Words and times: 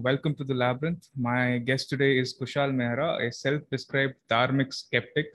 Welcome 0.00 0.36
to 0.36 0.44
the 0.44 0.54
Labyrinth. 0.54 1.08
My 1.16 1.58
guest 1.58 1.88
today 1.88 2.18
is 2.18 2.32
Kushal 2.38 2.72
Mehra, 2.72 3.26
a 3.26 3.32
self 3.32 3.62
described 3.68 4.14
dharmic 4.30 4.72
skeptic. 4.72 5.26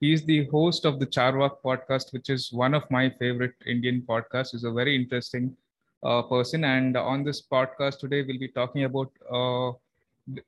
He 0.00 0.12
is 0.12 0.24
the 0.24 0.46
host 0.46 0.84
of 0.84 0.98
the 0.98 1.06
Charvak 1.06 1.58
podcast, 1.64 2.12
which 2.12 2.28
is 2.28 2.52
one 2.52 2.74
of 2.74 2.82
my 2.90 3.10
favorite 3.10 3.54
Indian 3.64 4.02
podcasts. 4.08 4.50
He's 4.52 4.64
a 4.64 4.72
very 4.72 4.96
interesting 4.96 5.56
uh, 6.02 6.22
person. 6.22 6.64
And 6.64 6.96
on 6.96 7.22
this 7.22 7.42
podcast 7.46 8.00
today, 8.00 8.22
we'll 8.22 8.40
be 8.40 8.48
talking 8.48 8.84
about 8.84 9.12
uh, 9.30 9.70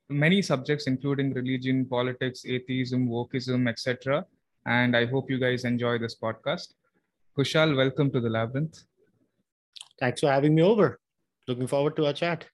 many 0.09 0.41
subjects, 0.41 0.87
including 0.87 1.33
religion, 1.33 1.85
politics, 1.85 2.43
atheism, 2.45 3.07
wokeism, 3.07 3.69
etc. 3.69 4.25
And 4.65 4.97
I 4.97 5.05
hope 5.05 5.29
you 5.29 5.39
guys 5.39 5.63
enjoy 5.63 5.97
this 5.97 6.15
podcast. 6.15 6.73
Kushal, 7.37 7.77
welcome 7.77 8.11
to 8.11 8.19
the 8.19 8.29
Labyrinth. 8.29 8.83
Thanks 9.97 10.19
for 10.19 10.29
having 10.29 10.55
me 10.55 10.61
over. 10.61 10.99
Looking 11.47 11.67
forward 11.67 11.95
to 11.95 12.07
our 12.07 12.13
chat. 12.13 12.47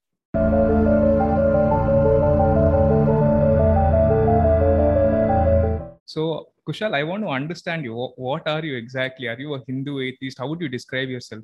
So, 6.07 6.53
Kushal, 6.65 6.95
I 6.95 7.03
want 7.03 7.23
to 7.23 7.29
understand 7.29 7.83
you. 7.83 7.93
What 8.15 8.47
are 8.47 8.63
you 8.63 8.77
exactly? 8.77 9.27
Are 9.27 9.37
you 9.37 9.55
a 9.55 9.63
Hindu 9.67 9.99
atheist? 9.99 10.37
How 10.39 10.47
would 10.47 10.61
you 10.61 10.69
describe 10.69 11.09
yourself? 11.09 11.43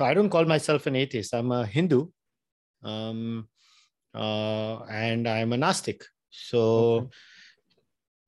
I 0.00 0.14
don't 0.14 0.30
call 0.30 0.46
myself 0.46 0.86
an 0.86 0.96
atheist. 0.96 1.34
I'm 1.34 1.52
a 1.52 1.66
Hindu, 1.66 2.06
um, 2.82 3.46
uh, 4.14 4.78
and 4.84 5.28
I'm 5.28 5.52
a 5.52 5.56
Nastik. 5.56 6.04
So, 6.30 6.62
okay. 6.62 7.08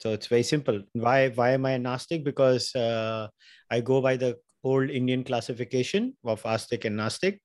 so 0.00 0.12
it's 0.12 0.26
very 0.26 0.42
simple. 0.42 0.82
Why 0.92 1.30
why 1.30 1.52
am 1.52 1.64
I 1.64 1.72
a 1.72 1.78
Nastik? 1.78 2.22
Because 2.22 2.76
uh, 2.76 3.28
I 3.70 3.80
go 3.80 4.02
by 4.02 4.18
the 4.18 4.36
old 4.62 4.90
Indian 4.90 5.24
classification 5.24 6.14
of 6.26 6.42
Astic 6.42 6.84
and 6.84 7.00
Nastik 7.00 7.38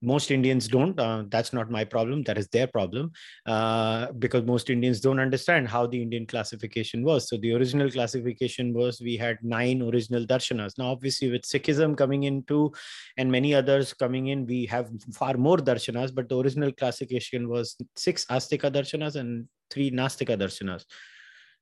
most 0.00 0.30
indians 0.30 0.68
don't. 0.68 0.98
Uh, 0.98 1.24
that's 1.28 1.52
not 1.52 1.70
my 1.70 1.84
problem. 1.84 2.22
That 2.22 2.38
is 2.38 2.48
their 2.48 2.66
problem. 2.66 3.12
Uh, 3.46 4.12
because 4.12 4.44
most 4.44 4.70
indians 4.70 5.00
don't 5.00 5.18
understand 5.18 5.68
how 5.68 5.86
the 5.86 6.00
indian 6.00 6.26
classification 6.26 7.02
was 7.04 7.28
so 7.28 7.36
the 7.36 7.52
original 7.52 7.90
classification 7.90 8.72
was 8.72 9.00
we 9.00 9.16
had 9.16 9.38
nine 9.42 9.82
original 9.82 10.24
darshanas. 10.24 10.78
Now 10.78 10.90
obviously 10.92 11.30
with 11.30 11.42
sikhism 11.42 11.96
coming 11.96 12.24
into 12.24 12.72
and 13.16 13.30
many 13.30 13.54
others 13.54 13.92
coming 13.92 14.28
in 14.28 14.46
we 14.46 14.66
have 14.66 14.88
far 15.12 15.34
more 15.34 15.56
darshanas 15.56 16.14
but 16.14 16.28
the 16.28 16.38
original 16.38 16.72
classification 16.72 17.48
was 17.48 17.76
six 17.96 18.24
astika 18.26 18.70
darshanas 18.70 19.16
and 19.16 19.46
three 19.70 19.90
nastika 19.90 20.38
darshanas. 20.38 20.84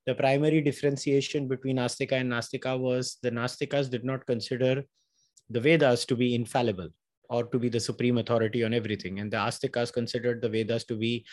The 0.07 0.15
primary 0.15 0.61
differentiation 0.61 1.49
between 1.49 1.77
astika 1.77 2.13
and 2.13 2.31
nastika 2.31 2.79
was 2.79 3.19
the 3.23 3.31
nastikas 3.31 3.91
did 3.91 4.05
not 4.05 4.27
consider 4.27 4.85
the 5.51 5.61
vedas 5.61 6.05
to 6.07 6.17
be 6.17 6.35
infallible 6.35 6.91
or 7.31 7.45
to 7.45 7.59
be 7.59 7.69
the 7.69 7.81
supreme 7.81 8.19
authority 8.19 8.65
on 8.65 8.75
everything. 8.75 9.21
And 9.21 9.31
the 9.31 9.37
Astikas 9.37 9.93
considered 9.93 10.41
the 10.41 10.49
Vedas 10.49 10.85
to 10.85 10.97
be 10.97 11.25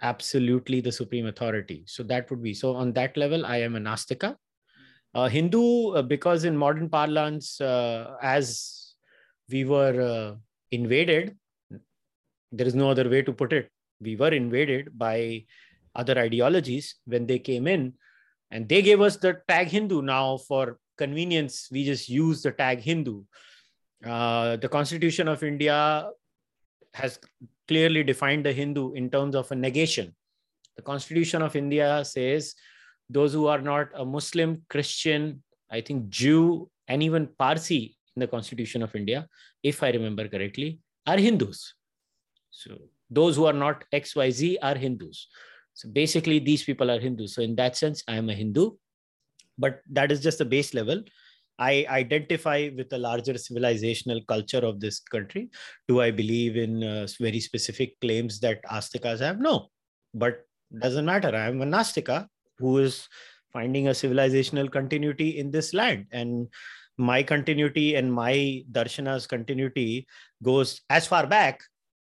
absolutely 0.00 0.80
the 0.80 0.92
supreme 0.92 1.26
authority. 1.26 1.84
So 1.86 2.02
that 2.04 2.30
would 2.30 2.42
be 2.42 2.54
so 2.54 2.74
on 2.74 2.92
that 2.94 3.16
level, 3.16 3.46
I 3.46 3.58
am 3.58 3.76
an 3.76 3.84
Astika. 3.84 4.36
Uh, 5.14 5.28
Hindu, 5.28 5.90
uh, 5.90 6.02
because 6.02 6.44
in 6.44 6.56
modern 6.56 6.88
parlance, 6.88 7.60
uh, 7.60 8.16
as 8.22 8.94
we 9.50 9.64
were 9.64 10.00
uh, 10.00 10.36
invaded, 10.70 11.36
there 12.50 12.66
is 12.66 12.74
no 12.74 12.90
other 12.90 13.08
way 13.08 13.22
to 13.22 13.32
put 13.32 13.52
it. 13.52 13.70
We 14.00 14.16
were 14.16 14.30
invaded 14.30 14.98
by 14.98 15.44
other 15.94 16.18
ideologies 16.18 16.96
when 17.04 17.26
they 17.26 17.38
came 17.38 17.66
in, 17.66 17.92
and 18.50 18.68
they 18.68 18.82
gave 18.82 19.00
us 19.00 19.16
the 19.16 19.42
tag 19.48 19.68
Hindu. 19.68 20.02
Now, 20.02 20.38
for 20.38 20.78
convenience, 20.96 21.68
we 21.70 21.84
just 21.84 22.08
use 22.08 22.42
the 22.42 22.52
tag 22.52 22.80
Hindu 22.80 23.24
uh, 24.04 24.56
the 24.56 24.68
Constitution 24.68 25.28
of 25.28 25.42
India 25.42 26.08
has 26.94 27.18
clearly 27.68 28.02
defined 28.02 28.44
the 28.44 28.52
Hindu 28.52 28.92
in 28.92 29.10
terms 29.10 29.34
of 29.34 29.50
a 29.50 29.54
negation. 29.54 30.14
The 30.76 30.82
Constitution 30.82 31.42
of 31.42 31.56
India 31.56 32.04
says 32.04 32.54
those 33.08 33.32
who 33.32 33.46
are 33.46 33.60
not 33.60 33.88
a 33.94 34.04
Muslim, 34.04 34.62
Christian, 34.68 35.42
I 35.70 35.80
think 35.80 36.08
Jew, 36.08 36.70
and 36.88 37.02
even 37.02 37.28
Parsi 37.38 37.96
in 38.16 38.20
the 38.20 38.26
Constitution 38.26 38.82
of 38.82 38.94
India, 38.94 39.26
if 39.62 39.82
I 39.82 39.90
remember 39.90 40.28
correctly, 40.28 40.80
are 41.06 41.16
Hindus. 41.16 41.74
So 42.50 42.78
those 43.10 43.36
who 43.36 43.46
are 43.46 43.52
not 43.52 43.84
XYZ 43.92 44.56
are 44.62 44.74
Hindus. 44.74 45.28
So 45.74 45.88
basically, 45.88 46.38
these 46.38 46.64
people 46.64 46.90
are 46.90 47.00
Hindus. 47.00 47.34
So 47.34 47.42
in 47.42 47.54
that 47.56 47.76
sense, 47.76 48.02
I 48.06 48.16
am 48.16 48.28
a 48.28 48.34
Hindu, 48.34 48.72
but 49.58 49.80
that 49.90 50.12
is 50.12 50.20
just 50.20 50.38
the 50.38 50.44
base 50.44 50.74
level. 50.74 51.02
I 51.58 51.86
identify 51.88 52.70
with 52.76 52.88
the 52.90 52.98
larger 52.98 53.34
civilizational 53.34 54.26
culture 54.26 54.58
of 54.58 54.80
this 54.80 55.00
country. 55.00 55.50
Do 55.86 56.00
I 56.00 56.10
believe 56.10 56.56
in 56.56 56.82
uh, 56.82 57.06
very 57.20 57.40
specific 57.40 58.00
claims 58.00 58.40
that 58.40 58.62
Astikas 58.64 59.20
have? 59.20 59.38
No, 59.38 59.68
but 60.14 60.46
doesn't 60.78 61.04
matter. 61.04 61.34
I 61.34 61.48
am 61.48 61.60
a 61.62 61.66
Nastika 61.66 62.26
who 62.58 62.78
is 62.78 63.08
finding 63.52 63.88
a 63.88 63.92
civilizational 63.92 64.70
continuity 64.70 65.38
in 65.38 65.50
this 65.50 65.74
land. 65.74 66.06
And 66.12 66.48
my 66.98 67.22
continuity 67.22 67.94
and 67.96 68.12
my 68.12 68.64
darshana's 68.70 69.26
continuity 69.26 70.06
goes 70.42 70.80
as 70.90 71.06
far 71.06 71.26
back 71.26 71.62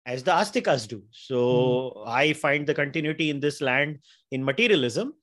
as 0.05 0.23
the 0.23 0.31
Astikas 0.31 0.87
do. 0.87 1.03
So 1.11 1.93
mm. 1.97 2.07
I 2.07 2.33
find 2.33 2.65
the 2.65 2.73
continuity 2.73 3.29
in 3.29 3.39
this 3.39 3.61
land 3.61 3.99
in 4.31 4.43
materialism 4.43 5.13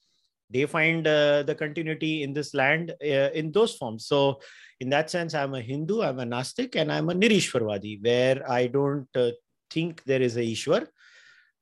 they 0.51 0.67
find 0.67 1.07
uh, 1.07 1.43
the 1.43 1.55
continuity 1.55 2.23
in 2.23 2.33
this 2.33 2.55
land 2.55 2.93
uh, 3.03 3.31
in 3.33 3.51
those 3.53 3.75
forms. 3.75 4.07
So 4.07 4.41
in 4.81 4.91
that 4.91 5.11
sense 5.11 5.35
i'm 5.35 5.55
a 5.55 5.61
hindu 5.61 6.03
i'm 6.03 6.21
a 6.25 6.27
nastik 6.35 6.77
and 6.81 6.93
i'm 6.93 7.09
a 7.11 7.15
nirishwarwadi 7.15 7.95
where 8.07 8.39
i 8.51 8.67
don't 8.67 9.09
uh, 9.17 9.31
think 9.71 10.03
there 10.05 10.23
is 10.23 10.37
a 10.37 10.47
ishwar 10.55 10.87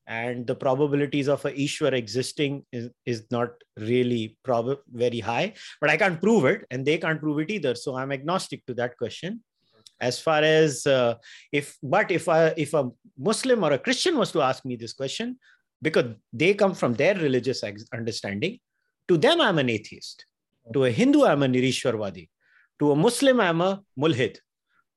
and 0.07 0.47
the 0.47 0.55
probabilities 0.55 1.29
of 1.29 1.45
a 1.45 1.53
ishwar 1.53 1.93
existing 1.93 2.65
is, 2.73 2.91
is 3.07 3.25
not 3.31 3.51
really 3.79 4.37
prob- 4.43 4.83
very 5.05 5.21
high 5.21 5.53
but 5.81 5.91
i 5.91 5.97
can't 5.97 6.21
prove 6.21 6.45
it 6.45 6.67
and 6.71 6.85
they 6.85 6.99
can't 6.99 7.21
prove 7.21 7.39
it 7.39 7.51
either. 7.51 7.75
So 7.75 7.97
i'm 7.97 8.13
agnostic 8.13 8.67
to 8.67 8.75
that 8.75 8.97
question. 8.99 9.43
As 10.01 10.19
far 10.19 10.43
as 10.43 10.85
uh, 10.85 11.15
if 11.53 11.67
but 11.81 12.11
if 12.11 12.29
I, 12.29 12.41
if 12.57 12.75
a 12.75 12.91
muslim 13.29 13.63
or 13.63 13.73
a 13.73 13.79
christian 13.79 14.17
was 14.23 14.33
to 14.33 14.43
ask 14.43 14.65
me 14.65 14.75
this 14.75 14.95
question 15.01 15.39
because 15.81 16.07
they 16.33 16.55
come 16.55 16.75
from 16.75 16.95
their 16.95 17.15
religious 17.15 17.63
understanding 18.01 18.59
to 19.13 19.19
them, 19.19 19.41
I'm 19.41 19.59
an 19.59 19.69
atheist. 19.69 20.27
To 20.73 20.85
a 20.85 20.91
Hindu, 20.91 21.25
I'm 21.25 21.43
a 21.43 21.47
Nirishwarwadi. 21.47 22.29
To 22.79 22.93
a 22.93 22.97
Muslim, 22.97 23.41
I'm 23.41 23.61
a 23.61 23.83
mulhid. 23.99 24.39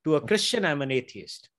To 0.06 0.16
a 0.16 0.22
Christian, 0.22 0.64
I'm 0.66 0.82
an 0.82 0.92
atheist. 0.92 1.50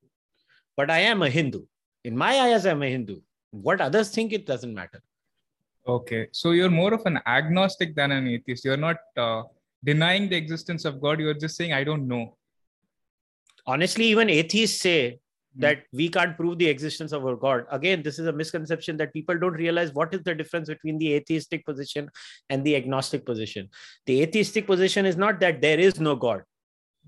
But 0.77 0.91
I 0.91 1.01
am 1.13 1.23
a 1.23 1.29
Hindu. 1.29 1.65
In 2.05 2.17
my 2.17 2.33
eyes, 2.41 2.65
I'm 2.67 2.83
a 2.83 2.89
Hindu. 2.89 3.21
What 3.51 3.81
others 3.81 4.11
think, 4.11 4.33
it 4.33 4.47
doesn't 4.47 4.75
matter. 4.75 5.03
Okay. 5.87 6.29
So 6.33 6.53
you're 6.53 6.71
more 6.71 6.95
of 6.95 7.03
an 7.05 7.21
agnostic 7.27 7.95
than 7.95 8.13
an 8.13 8.27
atheist. 8.27 8.65
You're 8.65 8.77
not 8.89 8.97
uh, 9.17 9.43
denying 9.85 10.29
the 10.29 10.37
existence 10.37 10.85
of 10.85 11.01
God. 11.01 11.21
You're 11.21 11.35
just 11.35 11.57
saying, 11.57 11.73
I 11.73 11.85
don't 11.85 12.09
know. 12.09 12.37
Honestly, 13.67 14.07
even 14.07 14.31
atheists 14.31 14.81
say. 14.81 15.19
Hmm. 15.57 15.63
that 15.63 15.85
we 15.93 16.09
can't 16.09 16.37
prove 16.37 16.59
the 16.59 16.69
existence 16.69 17.13
of 17.13 17.25
our 17.27 17.37
god. 17.37 17.65
Again 17.71 18.03
this 18.03 18.19
is 18.19 18.27
a 18.27 18.33
misconception 18.33 18.97
that 18.99 19.13
people 19.13 19.39
don't 19.39 19.55
realize 19.55 19.93
what 19.93 20.15
is 20.15 20.23
the 20.23 20.35
difference 20.35 20.69
between 20.69 20.99
the 20.99 21.15
atheistic 21.15 21.65
position 21.65 22.11
and 22.51 22.65
the 22.65 22.77
agnostic 22.77 23.25
position. 23.25 23.69
The 24.07 24.23
atheistic 24.23 24.67
position 24.67 25.07
is 25.07 25.17
not 25.17 25.41
that 25.41 25.61
there 25.61 25.79
is 25.79 26.01
no 26.01 26.15
god. 26.17 26.43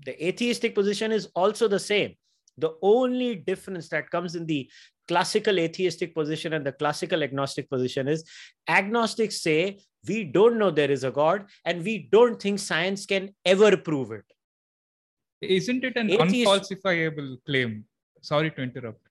The 0.05 0.25
atheistic 0.25 0.75
position 0.75 1.11
is 1.11 1.27
also 1.35 1.67
the 1.67 1.79
same. 1.79 2.15
The 2.57 2.73
only 2.81 3.35
difference 3.35 3.89
that 3.89 4.09
comes 4.09 4.35
in 4.35 4.45
the 4.45 4.69
classical 5.07 5.59
atheistic 5.59 6.13
position 6.13 6.53
and 6.53 6.65
the 6.65 6.71
classical 6.71 7.23
agnostic 7.23 7.69
position 7.69 8.07
is 8.07 8.23
agnostics 8.67 9.41
say 9.41 9.79
we 10.07 10.23
don't 10.23 10.57
know 10.57 10.69
there 10.69 10.91
is 10.91 11.03
a 11.03 11.11
god 11.11 11.45
and 11.65 11.83
we 11.83 12.07
don't 12.11 12.41
think 12.41 12.59
science 12.59 13.05
can 13.05 13.29
ever 13.45 13.75
prove 13.75 14.11
it. 14.11 14.25
Isn't 15.41 15.83
it 15.85 15.95
an 15.95 16.11
Atheist, 16.11 16.51
unfalsifiable 16.51 17.37
claim 17.45 17.85
sorry 18.21 18.51
to 18.51 18.61
interrupt. 18.61 19.01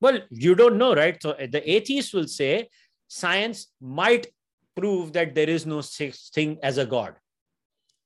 Well 0.00 0.20
you 0.30 0.54
don't 0.54 0.78
know 0.78 0.94
right? 0.94 1.20
So 1.22 1.34
the 1.56 1.62
atheist 1.70 2.14
will 2.14 2.28
say 2.28 2.68
science 3.08 3.68
might 3.80 4.28
prove 4.76 5.12
that 5.12 5.34
there 5.34 5.50
is 5.50 5.66
no 5.66 5.80
such 5.80 6.30
thing 6.30 6.58
as 6.62 6.78
a 6.78 6.86
god. 6.86 7.14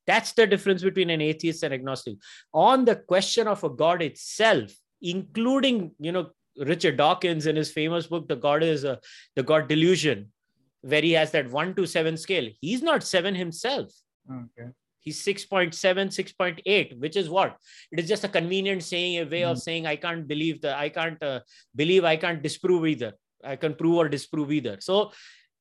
That's 0.07 0.33
the 0.33 0.47
difference 0.47 0.83
between 0.83 1.11
an 1.11 1.21
atheist 1.21 1.63
and 1.63 1.73
agnostic. 1.73 2.17
On 2.53 2.85
the 2.85 2.97
question 2.97 3.49
of 3.49 3.65
a 3.65 3.71
god 3.71 4.03
itself 4.03 4.73
including 5.03 5.91
you 5.99 6.13
know 6.13 6.31
richard 6.59 6.97
dawkins 6.97 7.47
in 7.47 7.57
his 7.57 7.71
famous 7.71 8.07
book 8.07 8.27
the 8.29 8.37
god 8.37 8.63
is 8.63 8.85
a, 8.85 8.99
the 9.37 9.43
god 9.43 9.69
delusion 9.69 10.33
where 10.81 11.03
he 11.03 11.13
has 11.13 11.31
that 11.33 11.51
1 11.51 11.75
to 11.75 11.87
7 11.87 12.17
scale. 12.17 12.49
He's 12.61 12.83
not 12.83 13.03
7 13.03 13.35
himself. 13.35 13.91
Okay 14.31 14.71
He's 15.05 15.23
6.7, 15.23 15.73
6.8, 15.75 16.99
which 16.99 17.17
is 17.17 17.29
what? 17.29 17.57
It 17.93 18.01
is 18.01 18.09
just 18.09 18.25
a 18.25 18.29
convenient 18.29 18.83
saying, 18.83 19.19
a 19.19 19.25
way 19.25 19.43
mm 19.43 19.51
of 19.51 19.57
hmm. 19.59 19.61
saying, 19.61 19.87
I 19.87 19.97
can't 19.97 20.27
believe 20.27 20.63
that, 20.63 20.79
I 20.79 20.89
can't 20.89 21.23
uh, 21.23 21.41
believe, 21.77 22.05
I 22.05 22.17
can't 22.17 22.43
disprove 22.43 22.87
either. 22.87 23.13
I 23.45 23.57
can 23.57 23.75
prove 23.75 23.97
or 23.97 24.09
disprove 24.09 24.51
either. 24.51 24.79
So 24.81 25.13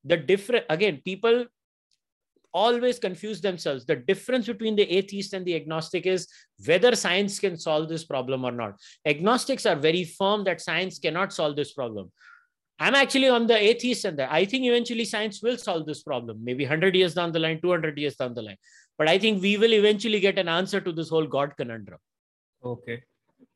the 0.05 0.15
different, 0.15 0.65
again, 0.69 1.01
people 1.03 1.45
always 2.53 2.99
confuse 2.99 3.41
themselves. 3.41 3.85
The 3.85 3.95
difference 3.95 4.45
between 4.45 4.75
the 4.75 4.89
atheist 4.89 5.33
and 5.33 5.45
the 5.45 5.55
agnostic 5.55 6.05
is 6.05 6.27
whether 6.65 6.95
science 6.95 7.39
can 7.39 7.57
solve 7.57 7.89
this 7.89 8.05
problem 8.05 8.45
or 8.45 8.51
not. 8.51 8.75
Agnostics 9.05 9.65
are 9.65 9.75
very 9.75 10.03
firm 10.03 10.43
that 10.45 10.61
science 10.61 10.99
cannot 10.99 11.33
solve 11.33 11.55
this 11.55 11.73
problem. 11.73 12.11
I'm 12.79 12.95
actually 12.95 13.29
on 13.29 13.47
the 13.47 13.57
atheist 13.57 14.05
and 14.05 14.19
I 14.21 14.45
think 14.45 14.65
eventually 14.65 15.05
science 15.05 15.41
will 15.41 15.57
solve 15.57 15.85
this 15.85 16.03
problem, 16.03 16.43
maybe 16.43 16.63
100 16.63 16.95
years 16.95 17.13
down 17.13 17.31
the 17.31 17.39
line, 17.39 17.61
200 17.61 17.97
years 17.97 18.15
down 18.15 18.33
the 18.33 18.41
line. 18.41 18.57
But 18.97 19.07
I 19.09 19.17
think 19.17 19.41
we 19.41 19.57
will 19.57 19.73
eventually 19.73 20.19
get 20.19 20.37
an 20.37 20.47
answer 20.47 20.79
to 20.79 20.91
this 20.91 21.09
whole 21.09 21.25
God 21.25 21.55
conundrum. 21.57 21.99
Okay. 22.63 23.03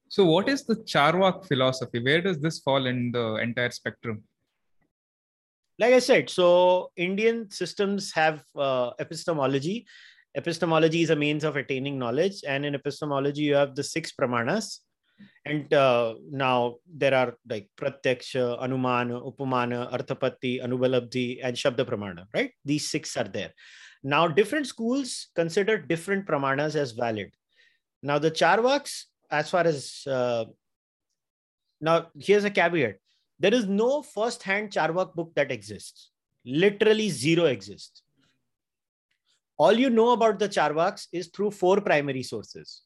So, 0.10 0.26
what 0.26 0.48
is 0.50 0.66
the 0.66 0.76
Charvak 0.76 1.46
philosophy? 1.48 2.00
Where 2.00 2.22
does 2.22 2.40
this 2.40 2.60
fall 2.60 2.86
in 2.86 3.12
the 3.12 3.36
entire 3.36 3.72
spectrum? 3.72 4.24
Like 5.80 5.94
I 5.94 6.00
said, 6.00 6.30
so 6.30 6.92
Indian 6.96 7.52
systems 7.52 8.12
have 8.14 8.44
uh, 8.56 8.92
epistemology. 9.00 9.86
Epistemology 10.34 11.02
is 11.04 11.12
a 11.12 11.16
means 11.16 11.44
of 11.44 11.56
attaining 11.56 12.00
knowledge. 12.00 12.42
And 12.48 12.66
in 12.66 12.74
epistemology, 12.74 13.44
you 13.44 13.56
have 13.56 13.76
the 13.76 13.84
six 13.84 14.12
pramanas. 14.12 14.80
And 15.46 15.72
uh, 15.74 16.16
now 16.32 16.76
there 16.92 17.14
are 17.14 17.36
like 17.50 17.70
pratyaksha, 17.78 18.62
anumana, 18.62 19.22
upamana, 19.22 19.92
arthapatti, 19.92 20.64
anupalabdhi, 20.64 21.40
and 21.44 21.56
shabda 21.56 21.86
pramana, 21.86 22.26
right? 22.34 22.52
These 22.66 22.90
six 22.90 23.16
are 23.18 23.28
there. 23.28 23.52
Now, 24.04 24.28
different 24.28 24.68
schools 24.68 25.28
consider 25.36 25.78
different 25.78 26.26
pramanas 26.26 26.76
as 26.76 26.92
valid. 26.92 27.32
Now, 28.04 28.20
the 28.20 28.32
Charvaks, 28.32 29.06
as 29.30 29.50
far 29.50 29.66
as 29.66 30.04
uh, 30.08 30.46
now, 31.80 32.08
here's 32.18 32.44
a 32.44 32.50
caveat 32.50 32.98
there 33.40 33.54
is 33.54 33.68
no 33.68 34.02
first 34.02 34.42
hand 34.42 34.72
Charvak 34.72 35.14
book 35.14 35.32
that 35.36 35.52
exists. 35.52 36.10
Literally 36.46 37.10
zero 37.10 37.46
exists. 37.46 38.02
All 39.58 39.74
you 39.74 39.90
know 39.90 40.12
about 40.12 40.40
the 40.40 40.50
Charvaks 40.50 41.08
is 41.12 41.28
through 41.28 41.52
four 41.52 41.82
primary 41.82 42.24
sources. 42.24 42.82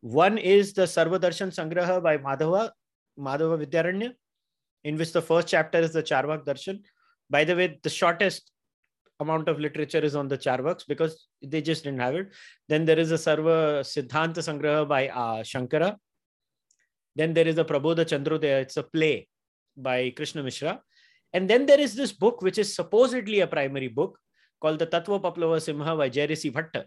One 0.00 0.38
is 0.38 0.74
the 0.74 0.82
Sarvadarshan 0.82 1.50
Sangraha 1.50 2.02
by 2.02 2.18
Madhava, 2.18 2.70
Madhava 3.18 3.64
Vidyaranya, 3.64 4.12
in 4.84 4.96
which 4.96 5.12
the 5.12 5.22
first 5.22 5.48
chapter 5.48 5.78
is 5.78 5.92
the 5.92 6.02
Charvak 6.02 6.44
Darshan. 6.44 6.82
By 7.28 7.44
the 7.44 7.56
way, 7.56 7.80
the 7.82 7.90
shortest 7.90 8.52
amount 9.20 9.48
of 9.48 9.58
literature 9.58 9.98
is 9.98 10.14
on 10.14 10.28
the 10.28 10.38
Charvaks 10.38 10.86
because 10.86 11.28
they 11.42 11.62
just 11.62 11.84
didn't 11.84 12.00
have 12.00 12.14
it. 12.14 12.32
Then 12.68 12.84
there 12.84 12.98
is 12.98 13.12
a 13.12 13.14
Sarva 13.14 13.80
Siddhanta 13.80 14.38
Sangraha 14.38 14.88
by 14.88 15.08
uh, 15.08 15.42
Shankara. 15.42 15.96
Then 17.14 17.32
there 17.32 17.48
is 17.48 17.58
a 17.58 17.64
Prabodha 17.64 18.04
Chandrodaya. 18.04 18.60
It's 18.60 18.76
a 18.76 18.82
play 18.82 19.28
by 19.76 20.10
Krishna 20.10 20.42
Mishra. 20.42 20.80
And 21.32 21.48
then 21.48 21.66
there 21.66 21.80
is 21.80 21.94
this 21.94 22.12
book, 22.12 22.42
which 22.42 22.58
is 22.58 22.74
supposedly 22.74 23.40
a 23.40 23.46
primary 23.46 23.88
book 23.88 24.18
called 24.60 24.78
the 24.78 24.86
Tattva 24.86 25.20
Paplava 25.20 25.60
Simha 25.60 25.96
by 25.96 26.10
Jayarashi 26.10 26.52
Bhatta. 26.52 26.84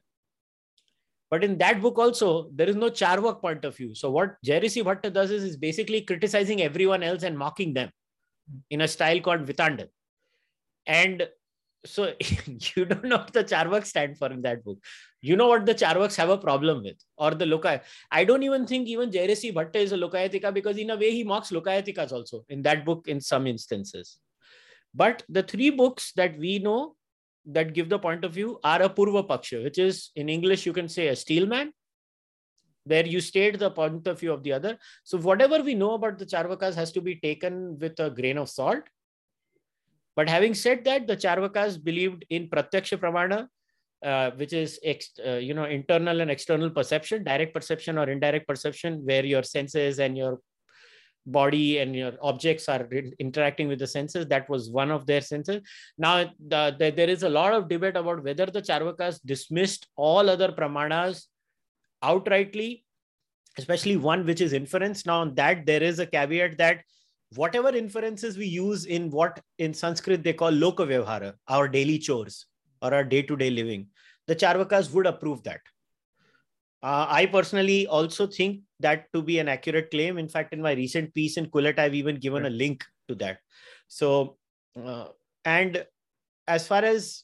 But 1.30 1.44
in 1.44 1.58
that 1.60 1.82
book 1.82 2.00
also, 2.00 2.50
there 2.54 2.68
is 2.68 2.76
no 2.76 2.90
Charvak 2.90 3.42
point 3.42 3.64
of 3.64 3.76
view. 3.76 3.94
So 3.94 4.10
what 4.10 4.36
Jayarashi 4.46 4.84
Bhatta 4.84 5.14
does 5.14 5.30
is, 5.30 5.44
is 5.44 5.58
basically 5.58 6.02
criticizing 6.02 6.62
everyone 6.62 7.04
else 7.04 7.24
and 7.24 7.38
mocking 7.38 7.74
them 7.74 7.92
in 8.70 8.82
a 8.82 8.88
style 8.88 9.20
called 9.20 9.42
Vitanda. 9.42 9.88
And 10.88 11.28
so 11.86 12.14
you 12.76 12.86
don't 12.86 13.06
know 13.06 13.18
what 13.18 13.34
the 13.34 13.44
Charvaks 13.44 13.88
stand 13.88 14.18
for 14.18 14.32
in 14.32 14.42
that 14.42 14.64
book. 14.64 14.78
You 15.22 15.36
know 15.36 15.48
what 15.48 15.66
the 15.66 15.76
Charvaks 15.76 16.16
have 16.16 16.30
a 16.30 16.38
problem 16.38 16.84
with, 16.84 16.98
or 17.18 17.32
the 17.32 17.46
Lokaya. 17.46 17.82
I 18.12 18.24
don't 18.24 18.44
even 18.44 18.66
think 18.66 18.88
even 18.88 19.12
Jayarashi 19.12 19.54
Bhatta 19.54 19.78
is 19.78 19.92
a 19.92 19.98
Lokayatika 19.98 20.54
because 20.54 20.78
in 20.78 20.90
a 20.90 20.98
way 20.98 21.12
he 21.12 21.24
mocks 21.24 21.52
Lokayatikas 21.52 22.12
also 22.12 22.46
in 22.50 22.62
that 22.64 22.86
book 22.86 23.08
in 23.08 23.22
some 23.22 23.48
instances. 23.48 24.20
But 24.94 25.24
the 25.30 25.44
three 25.44 25.70
books 25.70 26.14
that 26.14 26.38
we 26.38 26.60
know 26.60 26.96
that 27.46 27.74
give 27.74 27.90
the 27.90 28.00
point 28.00 28.24
of 28.24 28.34
view 28.34 28.60
are 28.64 28.82
a 28.82 28.90
Purva 28.90 29.28
Paksha, 29.28 29.64
which 29.64 29.78
is 29.78 30.12
in 30.16 30.30
English 30.30 30.66
you 30.66 30.74
can 30.74 30.90
say 30.90 31.08
a 31.08 31.16
steelman, 31.16 31.74
where 32.86 33.06
you 33.06 33.22
state 33.22 33.60
the 33.60 33.72
point 33.72 34.08
of 34.08 34.20
view 34.20 34.34
of 34.34 34.44
the 34.44 34.54
other. 34.54 34.78
So 35.04 35.18
whatever 35.18 35.62
we 35.62 35.76
know 35.76 35.94
about 35.94 36.18
the 36.18 36.26
Charvakas 36.26 36.76
has 36.76 36.92
to 36.94 37.02
be 37.02 37.16
taken 37.16 37.78
with 37.80 38.00
a 38.00 38.10
grain 38.10 38.38
of 38.38 38.50
salt 38.50 38.84
but 40.20 40.28
having 40.28 40.54
said 40.54 40.84
that, 40.84 41.08
the 41.08 41.16
Charvakas 41.16 41.82
believed 41.82 42.26
in 42.30 42.50
Pratyaksha 42.50 42.98
Pramana, 43.04 43.48
uh, 44.04 44.32
which 44.32 44.52
is 44.52 44.78
ex, 44.84 45.12
uh, 45.26 45.38
you 45.48 45.54
know 45.54 45.64
internal 45.64 46.20
and 46.20 46.30
external 46.30 46.70
perception, 46.70 47.24
direct 47.24 47.54
perception 47.54 47.98
or 47.98 48.10
indirect 48.10 48.46
perception, 48.46 49.06
where 49.06 49.26
your 49.26 49.44
senses 49.44 50.00
and 50.00 50.18
your 50.18 50.40
body 51.26 51.78
and 51.78 51.96
your 51.96 52.12
objects 52.22 52.68
are 52.68 52.86
interacting 53.20 53.70
with 53.70 53.80
the 53.80 53.88
senses. 53.88 54.28
That 54.28 54.50
was 54.50 54.70
one 54.70 54.92
of 54.92 55.06
their 55.06 55.22
senses. 55.22 55.62
Now, 55.98 56.16
the, 56.54 56.76
the, 56.78 56.92
there 56.92 57.10
is 57.10 57.24
a 57.24 57.30
lot 57.30 57.54
of 57.54 57.70
debate 57.70 57.96
about 57.96 58.22
whether 58.22 58.48
the 58.48 58.62
Charvakas 58.62 59.22
dismissed 59.26 59.88
all 59.96 60.30
other 60.30 60.52
pramanas 60.52 61.28
outrightly, 62.04 62.84
especially 63.58 63.96
one 63.96 64.26
which 64.26 64.42
is 64.42 64.52
inference. 64.52 65.06
Now, 65.06 65.22
on 65.22 65.36
that 65.36 65.66
there 65.66 65.82
is 65.82 66.00
a 66.00 66.06
caveat 66.06 66.58
that 66.58 66.84
whatever 67.36 67.70
inferences 67.70 68.38
we 68.38 68.46
use 68.46 68.86
in 68.86 69.10
what 69.10 69.40
in 69.58 69.74
Sanskrit 69.74 70.24
they 70.24 70.34
call 70.34 70.52
loka 70.52 71.34
our 71.48 71.68
daily 71.68 72.00
chores 72.00 72.46
or 72.82 72.94
our 72.94 73.04
day-to-day 73.04 73.50
living, 73.50 73.88
the 74.28 74.36
Charvakas 74.36 74.92
would 74.94 75.06
approve 75.06 75.44
that. 75.44 75.62
Uh, 76.82 77.06
I 77.10 77.26
personally 77.26 77.88
also 77.88 78.26
think 78.26 78.62
that 78.80 79.12
to 79.14 79.22
be 79.22 79.40
an 79.40 79.50
accurate 79.50 79.92
claim. 79.92 80.18
In 80.18 80.30
fact, 80.30 80.54
in 80.54 80.62
my 80.62 80.72
recent 80.72 81.14
piece 81.14 81.36
in 81.36 81.48
Quillette, 81.48 81.78
I've 81.78 81.96
even 81.96 82.16
given 82.16 82.46
a 82.46 82.50
link 82.50 82.86
to 83.10 83.16
that. 83.16 83.40
So, 83.90 84.38
uh, 84.82 85.08
and 85.44 85.86
as 86.48 86.68
far 86.68 86.86
as 86.86 87.24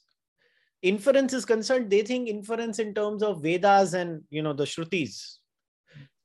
inference 0.81 1.31
is 1.33 1.45
concerned, 1.45 1.89
they 1.89 2.01
think 2.01 2.27
inference 2.27 2.79
in 2.79 2.93
terms 2.93 3.23
of 3.23 3.41
Vedas 3.41 3.93
and 3.93 4.23
you 4.29 4.41
know 4.41 4.53
the 4.53 4.65
Shrutis, 4.65 5.37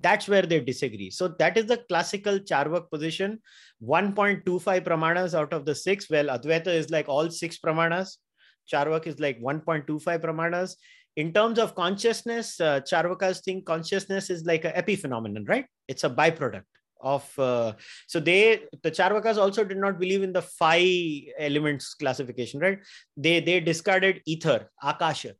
that's 0.02 0.28
where 0.28 0.42
they 0.42 0.60
disagree. 0.60 1.10
So 1.10 1.28
that 1.28 1.56
is 1.56 1.66
the 1.66 1.78
classical 1.88 2.38
Charvak 2.38 2.90
position. 2.90 3.40
1.25 3.82 4.44
pramanas 4.84 5.34
out 5.38 5.52
of 5.52 5.64
the 5.64 5.74
six. 5.74 6.08
Well, 6.08 6.26
Advaita 6.26 6.68
is 6.68 6.90
like 6.90 7.08
all 7.08 7.30
six 7.30 7.58
pramanas. 7.58 8.16
Charvak 8.72 9.06
is 9.06 9.20
like 9.20 9.40
1.25 9.40 10.02
pramanas. 10.22 10.74
In 11.16 11.32
terms 11.32 11.58
of 11.58 11.74
consciousness, 11.74 12.60
uh, 12.60 12.80
Charvakas 12.80 13.42
think 13.42 13.66
consciousness 13.66 14.30
is 14.30 14.44
like 14.44 14.64
an 14.64 14.72
epiphenomenon, 14.72 15.48
right? 15.48 15.66
It's 15.88 16.04
a 16.04 16.10
byproduct 16.10 16.62
of 17.02 17.38
uh, 17.38 17.72
so 18.06 18.20
they 18.20 18.60
the 18.82 18.90
charvakas 18.90 19.38
also 19.38 19.64
did 19.64 19.78
not 19.78 19.98
believe 19.98 20.22
in 20.22 20.32
the 20.32 20.42
five 20.42 20.86
elements 21.38 21.94
classification 21.94 22.60
right 22.60 22.78
they 23.16 23.40
they 23.40 23.58
discarded 23.58 24.20
ether 24.26 24.68
akasha 24.82 25.32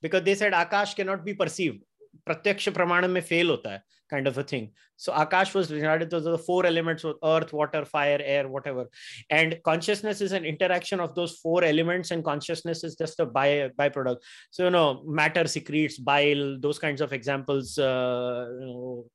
because 0.00 0.22
they 0.22 0.34
said 0.34 0.52
akash 0.52 0.94
cannot 0.94 1.24
be 1.24 1.34
perceived 1.34 1.82
प्रत्यक्ष 2.25 2.69
प्रमाण 2.69 3.07
में 3.07 3.21
fail 3.21 3.49
होता 3.49 3.71
है 3.71 3.83
kind 4.13 4.27
of 4.27 4.37
a 4.37 4.43
thing 4.43 4.65
so 5.03 5.13
akash 5.21 5.53
was 5.57 5.71
regarded 5.71 6.13
as 6.13 6.25
the 6.25 6.37
four 6.37 6.65
elements 6.65 7.03
of 7.03 7.15
earth 7.31 7.53
water 7.59 7.83
fire 7.93 8.19
air 8.33 8.47
whatever 8.55 8.85
and 9.29 9.57
consciousness 9.69 10.21
is 10.21 10.35
an 10.39 10.45
interaction 10.45 10.99
of 11.05 11.15
those 11.15 11.33
four 11.43 11.63
elements 11.63 12.11
and 12.11 12.23
consciousness 12.23 12.83
is 12.83 12.95
just 12.95 13.19
a 13.19 13.25
by 13.37 13.47
byproduct 13.79 14.17
so 14.51 14.65
you 14.65 14.73
know 14.77 15.03
matter 15.21 15.45
secretes 15.55 15.97
bile 16.11 16.43
those 16.59 16.79
kinds 16.79 17.01
of 17.01 17.13
examples 17.13 17.77
uh, 17.77 18.45
you 18.59 18.67
know, 18.67 19.05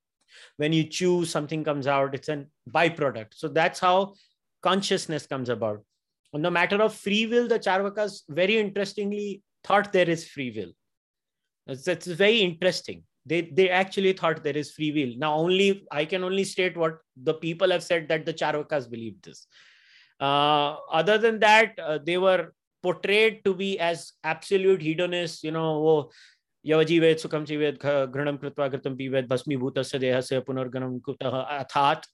when 0.57 0.73
you 0.73 0.85
chew 0.85 1.25
something 1.25 1.63
comes 1.71 1.87
out 1.87 2.15
it's 2.15 2.29
a 2.29 2.45
byproduct 2.79 3.39
so 3.43 3.49
that's 3.61 3.81
how 3.81 4.15
consciousness 4.63 5.27
comes 5.27 5.49
about 5.49 5.85
on 6.35 6.43
the 6.43 6.51
matter 6.51 6.83
of 6.83 6.95
free 6.95 7.25
will 7.27 7.49
the 7.55 7.59
charvakas 7.69 8.19
very 8.29 8.59
interestingly 8.59 9.43
thought 9.65 9.93
there 9.93 10.11
is 10.17 10.29
free 10.35 10.51
will 10.59 10.73
that's, 11.67 12.07
very 12.07 12.41
interesting. 12.41 13.03
They 13.27 13.43
they 13.43 13.69
actually 13.69 14.15
thought 14.15 14.43
there 14.43 14.57
is 14.57 14.71
free 14.73 14.91
will. 14.93 15.15
Now 15.19 15.35
only 15.37 15.87
I 15.91 16.07
can 16.07 16.25
only 16.25 16.45
state 16.45 16.77
what 16.77 16.99
the 17.23 17.35
people 17.35 17.71
have 17.71 17.83
said 17.83 18.09
that 18.09 18.25
the 18.25 18.33
Charvakas 18.33 18.91
believe 18.91 19.21
this. 19.21 19.47
Uh, 20.19 20.77
other 20.91 21.19
than 21.19 21.39
that, 21.41 21.79
uh, 21.79 21.99
they 22.03 22.17
were 22.17 22.55
portrayed 22.83 23.45
to 23.45 23.55
be 23.55 23.79
as 23.79 24.13
absolute 24.25 24.81
hedonists. 24.81 25.45
You 25.45 25.51
know, 25.51 25.71
oh, 25.91 26.11
यवजीवेद 26.67 27.17
सुखम 27.17 27.45
जीवेद 27.45 27.79
घृणम 27.85 28.37
कृत्वा 28.37 28.67
घृतम 28.69 28.97
पीवेद 28.97 29.27
भस्मीभूत 29.29 29.79
से 29.91 29.99
देह 29.99 30.21
से 30.21 30.41
पुनर्गणम 30.49 30.99
कुतः 31.07 31.37
अर्थात 31.41 32.07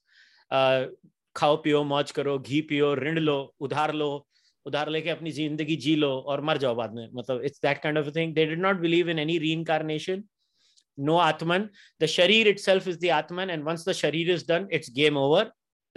खाओ 1.35 1.55
पियो 1.63 1.83
मौज 1.83 2.11
करो 2.17 2.37
घी 2.39 2.61
पियो 2.69 2.93
ऋण 2.95 3.19
लो 3.19 3.37
उधार 3.67 3.93
लो 3.93 4.09
उधार 4.66 4.88
लेके 4.90 5.10
अपनी 5.10 5.30
ज़िंदगी 5.32 5.76
जी 5.76 5.94
लो 5.96 6.10
और 6.10 6.40
मर 6.44 6.58
जाओ 6.58 6.74
बाद 6.74 6.94
में। 6.94 7.08
मतलब 7.14 7.42
it's 7.44 7.60
that 7.62 7.82
kind 7.82 7.98
of 7.98 8.10
thing 8.16 8.34
they 8.34 8.46
did 8.46 8.60
not 8.62 8.76
believe 8.80 9.10
in 9.10 9.18
any 9.18 9.38
reincarnation 9.52 10.22
no 10.98 11.16
atman. 11.18 11.68
The 12.00 12.06
sharir 12.06 12.48
itself 12.60 12.88
is 12.88 12.98
the 13.00 13.10
atman 13.18 13.50
and 13.50 13.64
once 13.64 13.88
the 13.88 13.92
sharir 14.02 14.30
is 14.30 14.46
done 14.48 14.68
it's 14.72 14.90
game 14.94 15.16
over 15.18 15.44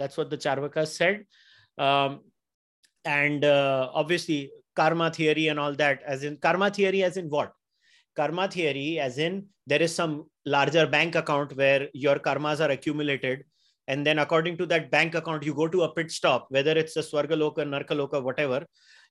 that's 0.00 0.18
what 0.18 0.30
the 0.30 0.36
Charvaka 0.38 0.84
said 0.92 1.24
and 3.04 3.44
obviously 3.44 4.42
karma 4.76 5.10
theory 5.18 5.44
and 5.46 5.58
all 5.58 5.76
that 5.76 6.02
as 6.10 6.24
in 6.24 6.36
karma 6.42 6.68
theory 6.78 7.02
as 7.02 7.18
in 7.18 7.28
what 7.30 7.52
karma 8.16 8.46
theory 8.54 8.86
as 9.00 9.18
in 9.20 9.42
there 9.68 9.82
is 9.82 9.92
some 9.92 10.22
larger 10.48 10.86
bank 10.90 11.16
account 11.16 11.52
where 11.58 11.90
your 11.96 12.18
karmas 12.24 12.62
are 12.62 12.70
accumulated 12.70 13.44
and 13.88 14.06
then 14.06 14.18
according 14.18 14.56
to 14.56 14.66
that 14.66 14.90
bank 14.90 15.14
account 15.14 15.44
you 15.44 15.54
go 15.54 15.68
to 15.68 15.82
a 15.82 15.92
pit 15.94 16.10
stop 16.10 16.46
whether 16.50 16.72
it's 16.72 16.96
a 16.96 17.00
swargaloka 17.00 17.64
narkaloka 17.74 18.22
whatever 18.22 18.64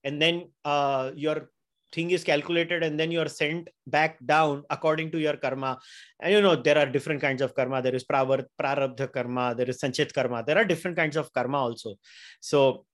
and 0.03 0.21
then 0.21 0.49
uh, 0.65 1.11
your 1.15 1.49
thing 1.93 2.11
is 2.11 2.23
calculated 2.23 2.83
and 2.83 2.99
then 2.99 3.11
you 3.11 3.21
are 3.21 3.29
sent 3.29 3.69
back 3.87 4.17
down 4.25 4.63
according 4.69 5.11
to 5.11 5.19
your 5.19 5.37
karma. 5.37 5.77
And 6.19 6.33
you 6.33 6.41
know 6.41 6.55
there 6.55 6.77
are 6.77 6.85
different 6.85 7.21
kinds 7.21 7.41
of 7.41 7.55
karma. 7.55 7.81
There 7.81 7.95
is 7.95 8.03
prarabdha 8.03 9.13
karma 9.13 9.55
there 9.55 9.69
is 9.69 9.79
sanchit 9.79 10.13
karma. 10.13 10.43
There 10.45 10.57
are 10.57 10.65
different 10.65 10.97
kinds 10.97 11.15
of 11.15 11.31
karma 11.31 11.59
also. 11.59 11.95
So 12.39 12.85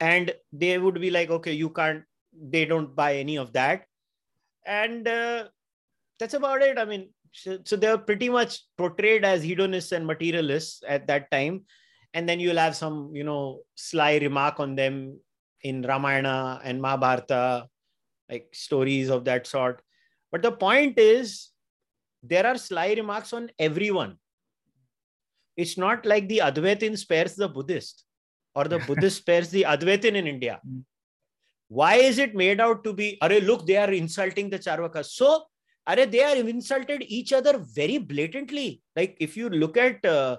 and 0.00 0.32
they 0.52 0.78
would 0.78 1.00
be 1.00 1.10
like 1.10 1.30
okay 1.30 1.52
you 1.52 1.70
can't 1.70 2.04
they 2.32 2.64
don't 2.64 2.94
buy 2.94 3.16
any 3.16 3.36
of 3.36 3.52
that. 3.54 3.84
And 4.64 5.08
uh, 5.08 5.48
that's 6.20 6.34
about 6.34 6.62
it. 6.62 6.78
I 6.78 6.84
mean 6.84 7.10
so, 7.32 7.58
so 7.64 7.76
they 7.76 7.86
are 7.86 7.98
pretty 7.98 8.28
much 8.28 8.64
portrayed 8.76 9.24
as 9.24 9.42
hedonists 9.42 9.92
and 9.92 10.06
materialists 10.06 10.82
at 10.86 11.06
that 11.06 11.30
time 11.30 11.64
and 12.14 12.28
then 12.28 12.40
you'll 12.40 12.56
have 12.56 12.76
some 12.76 13.10
you 13.14 13.24
know 13.24 13.60
sly 13.74 14.16
remark 14.18 14.60
on 14.60 14.74
them 14.74 15.18
in 15.62 15.82
ramayana 15.82 16.60
and 16.64 16.80
mahabharata 16.80 17.68
like 18.28 18.48
stories 18.52 19.08
of 19.08 19.24
that 19.24 19.46
sort. 19.46 19.82
But 20.30 20.42
the 20.42 20.52
point 20.52 20.98
is, 20.98 21.48
there 22.22 22.46
are 22.46 22.58
sly 22.58 22.92
remarks 22.92 23.32
on 23.32 23.50
everyone. 23.58 24.16
It's 25.56 25.78
not 25.78 26.06
like 26.06 26.28
the 26.28 26.38
Advaitin 26.44 26.96
spares 26.96 27.34
the 27.34 27.48
Buddhist 27.48 28.04
or 28.54 28.64
the 28.64 28.78
Buddhist 28.86 29.18
spares 29.18 29.50
the 29.50 29.62
Advaitin 29.62 30.14
in 30.14 30.26
India. 30.26 30.60
Hmm. 30.64 30.80
Why 31.68 31.96
is 31.96 32.18
it 32.18 32.34
made 32.34 32.60
out 32.60 32.82
to 32.84 32.92
be, 32.92 33.18
are 33.20 33.28
look, 33.28 33.66
they 33.66 33.76
are 33.76 33.90
insulting 33.90 34.48
the 34.48 34.58
Charvakas. 34.58 35.06
So, 35.06 35.44
are 35.87 36.05
they 36.05 36.23
are 36.23 36.35
insulted 36.35 37.03
each 37.07 37.33
other 37.33 37.57
very 37.57 37.97
blatantly. 37.97 38.81
Like 38.95 39.17
if 39.19 39.35
you 39.37 39.49
look 39.49 39.77
at 39.77 40.03
uh, 40.05 40.37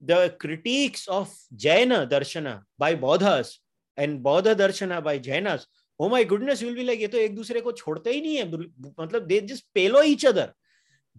the 0.00 0.36
critiques 0.38 1.06
of 1.08 1.34
Jaina 1.54 2.06
Darshana 2.06 2.62
by 2.78 2.94
Bodhas 2.94 3.60
and 3.96 4.22
Bodha 4.22 4.54
Darshana 4.54 5.02
by 5.02 5.18
Jainas, 5.18 5.66
oh 6.00 6.08
my 6.08 6.24
goodness 6.30 6.62
will 6.62 6.74
be 6.74 6.82
like 6.82 7.00
ये 7.00 7.08
तो 7.08 7.18
एक 7.18 7.34
दूसरे 7.34 7.60
को 7.60 7.72
छोड़ते 7.72 8.12
ही 8.12 8.20
नहीं 8.20 8.36
है 8.36 8.44
मतलब 9.00 9.26
they 9.26 9.40
just 9.40 9.64
पेलो 9.74 10.02
each 10.02 10.26
other 10.26 10.52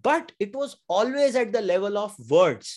but 0.06 0.32
it 0.40 0.56
was 0.56 0.76
always 0.96 1.36
at 1.42 1.52
the 1.52 1.62
level 1.62 1.98
of 1.98 2.16
words 2.30 2.72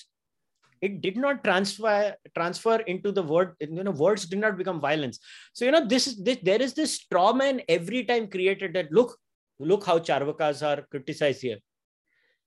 it 0.81 1.01
did 1.01 1.17
not 1.23 1.41
transfer 1.47 2.15
transfer 2.37 2.77
into 2.93 3.11
the 3.17 3.25
word 3.31 3.57
you 3.61 3.87
know 3.89 3.95
words 4.03 4.27
did 4.35 4.39
not 4.45 4.57
become 4.61 4.79
violence 4.85 5.19
so 5.53 5.65
you 5.65 5.73
know 5.75 5.81
this 5.93 6.07
is 6.07 6.15
this, 6.29 6.39
there 6.43 6.63
is 6.63 6.75
this 6.75 6.95
straw 7.01 7.33
man 7.41 7.61
every 7.77 8.05
time 8.05 8.29
created 8.37 8.79
that 8.79 8.93
look 8.93 9.17
look 9.72 9.86
how 9.86 10.00
charvakas 10.00 10.66
are 10.70 10.82
criticized 10.92 11.42
here 11.42 11.60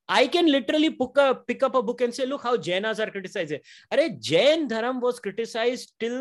i 0.09 0.27
can 0.27 0.47
literally 0.57 0.91
pick 0.91 1.19
up, 1.19 1.47
pick 1.47 1.63
up 1.63 1.75
a 1.75 1.83
book 1.83 2.01
and 2.01 2.15
say 2.15 2.27
look 2.27 2.43
how 2.43 2.57
jainas 2.57 3.01
are 3.05 3.11
criticized 3.11 3.51
here 3.51 3.65
Are 3.93 4.09
jain 4.31 4.69
dharam 4.69 5.01
was 5.01 5.19
criticized 5.29 5.95
till 6.05 6.21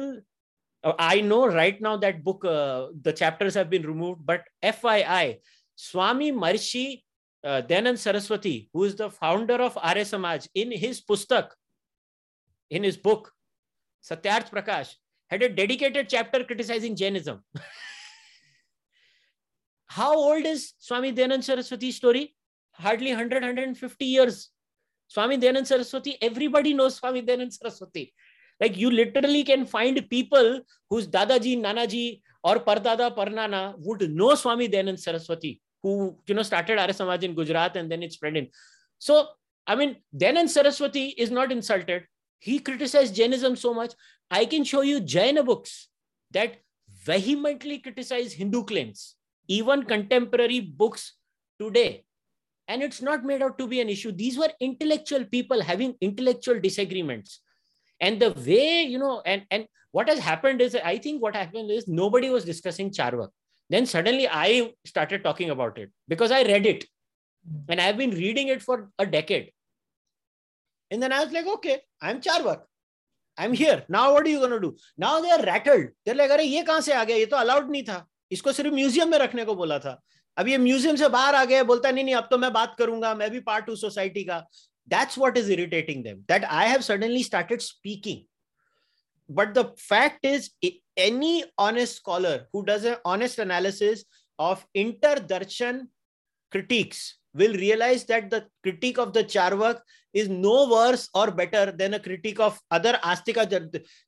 Uh, 0.86 0.94
I 1.00 1.22
know 1.22 1.48
right 1.48 1.82
now 1.82 1.98
that 1.98 2.24
book, 2.24 2.46
uh, 2.46 2.88
the 3.02 3.12
chapters 3.12 3.56
have 3.56 3.70
been 3.72 3.86
removed, 3.88 4.20
but 4.24 4.44
FYI, 4.64 5.40
Swami 5.75 6.32
Maharishi 6.32 7.02
uh, 7.44 7.62
Dayanand 7.64 7.98
Saraswati, 7.98 8.70
who 8.72 8.84
is 8.84 8.96
the 8.96 9.10
founder 9.10 9.56
of 9.56 9.78
Arya 9.82 10.06
Samaj, 10.06 10.48
in 10.54 10.72
his 10.72 11.02
pustak, 11.02 11.50
in 12.70 12.84
his 12.84 12.98
book, 12.98 13.32
Satyarth 14.04 14.52
Prakash, 14.52 14.94
had 15.28 15.42
a 15.42 15.50
dedicated 15.50 16.08
chapter 16.08 16.44
criticizing 16.44 16.96
Jainism. 16.96 17.44
How 19.88 20.15
old 20.15 20.46
is 20.46 20.74
Swami 20.77 21.13
Dayanand 21.13 21.44
Saraswati's 21.44 21.96
story? 21.96 22.36
Hardly 22.74 23.12
100, 23.12 23.44
150 23.44 24.06
years. 24.06 24.50
Swami 25.08 25.38
Dayanand 25.38 25.68
Saraswati, 25.68 26.18
everybody 26.22 26.74
knows 26.74 26.96
Swami 26.96 27.22
Dayanand 27.22 27.54
Saraswati. 27.54 28.13
Like 28.60 28.77
you 28.77 28.89
literally 28.89 29.44
can 29.44 29.65
find 29.65 30.10
people 30.10 30.62
whose 30.89 31.08
Dadaji, 31.08 31.60
Nanaji, 31.60 32.22
or 32.44 32.60
Pardada, 32.60 33.15
Parnana 33.15 33.75
would 33.77 34.10
know 34.12 34.36
Swami 34.36 34.68
Dayanand 34.68 35.00
Saraswati, 35.00 35.62
who 35.84 36.18
you 36.27 36.36
know 36.36 36.44
started 36.44 36.80
Arya 36.80 36.94
Samaj 36.94 37.24
in 37.24 37.36
Gujarat 37.36 37.75
and 37.75 37.92
then 37.92 38.01
it 38.01 38.13
spread 38.13 38.38
in. 38.38 38.50
So 39.00 39.27
I 39.68 39.75
mean, 39.75 39.98
Dayanand 40.15 40.50
Saraswati 40.50 41.10
is 41.18 41.32
not 41.32 41.51
insulted. 41.51 42.06
He 42.39 42.60
criticized 42.60 43.15
Jainism 43.15 43.56
so 43.56 43.74
much. 43.74 43.94
I 44.30 44.46
can 44.46 44.63
show 44.63 44.82
you 44.82 45.00
Jaina 45.00 45.44
books 45.44 45.89
that 46.32 46.58
vehemently 47.04 47.80
criticize 47.80 48.34
Hindu 48.34 48.63
claims, 48.63 49.15
even 49.48 49.84
contemporary 49.84 50.60
books 50.60 51.14
today. 51.60 52.04
And 52.68 52.82
it's 52.82 53.02
not 53.02 53.24
made 53.24 53.42
out 53.42 53.58
to 53.60 53.68
be 53.68 53.80
an 53.80 53.90
issue. 53.90 54.12
These 54.12 54.38
were 54.38 54.50
intellectual 54.60 55.24
people 55.25 55.62
having 55.62 55.96
intellectual 56.02 56.60
disagreements. 56.60 57.42
And 58.02 58.20
the 58.20 58.32
way 58.32 58.84
you 58.84 59.00
know 59.00 59.22
and 59.25 59.44
and 59.52 59.68
what 59.92 60.10
has 60.10 60.20
happened 60.20 60.62
is 60.62 60.75
i 60.84 60.98
think 60.98 61.22
what 61.22 61.36
happened 61.36 61.72
is 61.72 61.88
nobody 61.88 62.30
was 62.30 62.44
discussing 62.44 62.90
charvak. 62.92 63.30
Then 63.70 63.86
suddenly 63.86 64.28
i 64.28 64.72
started 64.86 65.24
talking 65.24 65.52
about 65.52 65.78
it 65.78 65.92
because 66.08 66.32
i 66.32 66.44
read 66.44 66.66
it. 66.66 66.86
And 67.70 67.80
i've 67.80 67.98
been 67.98 68.12
reading 68.12 68.50
it 68.50 68.62
for 68.62 68.90
a 69.00 69.06
decade. 69.06 69.52
And 70.92 71.02
then 71.02 71.14
i 71.14 71.24
was 71.24 71.32
like 71.32 71.48
okay 71.48 71.82
i'm 72.02 72.20
charvak. 72.20 72.62
I'm 73.38 73.54
here. 73.54 73.84
Now 73.90 74.14
what 74.14 74.25
are 74.25 74.30
you 74.30 74.40
going 74.40 74.52
to 74.52 74.60
do? 74.60 74.75
Now 74.98 75.20
they 75.22 75.30
are 75.30 75.44
rattled. 75.44 75.88
They're 76.06 76.16
like 76.16 76.32
are 76.32 76.42
ye 76.42 76.64
kahan 76.64 76.82
se 76.82 76.94
aa 76.94 77.06
gaya 77.06 77.20
ye 77.20 77.25
to 77.25 77.42
allowed 77.42 77.68
nahi 77.70 77.86
tha. 77.86 78.06
इसको 78.32 78.51
सिर्फ़ 78.51 78.74
museum 78.74 79.10
में 79.12 79.17
रखने 79.17 79.46
को 79.46 79.55
बोला 79.55 79.79
था। 79.79 80.00
अब 80.38 80.48
ये 80.48 80.58
museum 80.58 80.96
से 80.96 81.08
बाहर 81.10 81.36
आ 81.36 81.44
गया, 81.46 81.63
बोलता 81.63 81.91
नहीं 81.91 82.03
नहीं, 82.05 82.15
अब 82.15 82.27
तो 82.32 82.38
मैं 82.38 82.51
बात 82.53 82.75
करूँगा, 82.79 83.13
मैं 83.15 83.29
भी 83.32 83.39
पार्ट 83.41 83.65
टू 83.65 83.75
सोसाइटी 83.75 84.24
का। 84.24 84.39
That's 84.88 85.17
what 85.17 85.38
is 85.38 85.51
irritating 85.51 86.03
them 86.03 86.17
that 86.29 86.44
I 86.46 86.67
have 86.70 86.82
suddenly 86.82 87.24
started 87.24 87.62
speaking 87.62 88.20
but 89.29 89.53
the 89.53 89.63
fact 89.79 90.25
is 90.25 90.50
any 91.00 91.44
honest 91.60 91.96
scholar 91.96 92.48
who 92.55 92.62
does 92.62 92.86
a 92.86 92.98
analysis 93.41 94.05
of 94.39 94.65
inter 94.75 95.20
darshan 95.27 95.88
critics 96.51 97.00
will 97.36 97.54
realize 97.54 98.06
that 98.06 98.30
the 98.30 98.46
critique 98.63 98.98
of 98.98 99.13
the 99.13 99.24
charvak 99.24 99.80
is 100.13 100.30
no 100.30 100.70
worse 100.70 101.10
or 101.13 101.30
better 101.30 101.72
than 101.72 101.94
a 101.96 102.00
critique 102.00 102.39
of 102.39 102.60
other 102.72 102.94
astika 103.04 103.46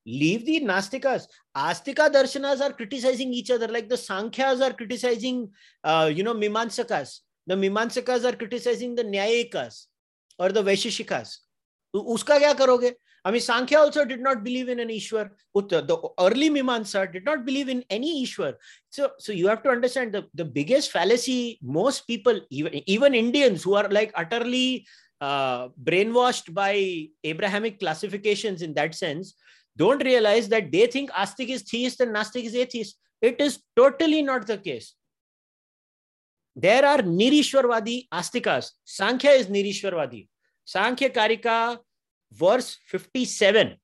leave 0.05 0.45
the 0.45 0.61
nastikas 0.61 1.27
astika 1.55 2.09
darshanas 2.17 2.61
are 2.61 2.73
criticizing 2.73 3.33
each 3.33 3.51
other 3.51 3.67
like 3.67 3.89
the 3.89 4.01
sankhyas 4.07 4.65
are 4.67 4.73
criticizing 4.73 5.49
uh, 5.83 6.09
you 6.13 6.23
know 6.23 6.33
mimansakas 6.33 7.19
the 7.47 7.55
mimansakas 7.55 8.25
are 8.25 8.35
criticizing 8.35 8.95
the 8.95 9.03
nyayikas 9.03 9.87
or 10.37 10.49
the 10.49 10.61
Vaisheshikas. 10.61 11.37
Uska 11.95 12.39
kya 12.39 12.55
karoge? 12.55 12.93
I 13.27 13.31
mean, 13.31 13.41
Sankhya 13.41 13.79
also 13.79 14.05
did 14.05 14.21
not 14.21 14.41
believe 14.41 14.69
in 14.69 14.79
an 14.79 14.87
Ishwar. 14.87 15.31
The 15.53 16.11
early 16.17 16.49
Mimamsa 16.49 17.11
did 17.11 17.25
not 17.25 17.45
believe 17.45 17.67
in 17.67 17.83
any 17.89 18.25
Ishwar. 18.25 18.53
So, 18.89 19.11
so 19.19 19.33
you 19.33 19.49
have 19.49 19.61
to 19.63 19.69
understand 19.69 20.13
the, 20.13 20.27
the 20.33 20.45
biggest 20.45 20.91
fallacy 20.91 21.59
most 21.61 22.07
people, 22.07 22.39
even, 22.49 22.89
even 22.89 23.13
Indians 23.13 23.63
who 23.63 23.75
are 23.75 23.89
like 23.89 24.13
utterly 24.15 24.87
uh, 25.19 25.67
brainwashed 25.83 26.53
by 26.53 27.09
Abrahamic 27.25 27.81
classifications 27.81 28.61
in 28.61 28.73
that 28.75 28.95
sense, 28.95 29.33
don't 29.75 30.01
realize 30.05 30.47
that 30.47 30.71
they 30.71 30.87
think 30.87 31.11
Astik 31.11 31.49
is 31.49 31.63
theist 31.63 31.99
and 31.99 32.15
Nastik 32.15 32.45
is 32.45 32.55
atheist. 32.55 32.97
It 33.21 33.41
is 33.41 33.59
totally 33.75 34.21
not 34.21 34.47
the 34.47 34.57
case. 34.57 34.95
There 36.55 36.85
are 36.85 36.99
Nirishwarvadi 36.99 38.07
Astikas. 38.07 38.69
Sankhya 38.85 39.31
is 39.31 39.47
Nirishwarvadi. 39.47 40.29
Sankhya 40.63 41.09
Karika, 41.09 41.79
verse 42.31 42.77
57, 42.87 43.75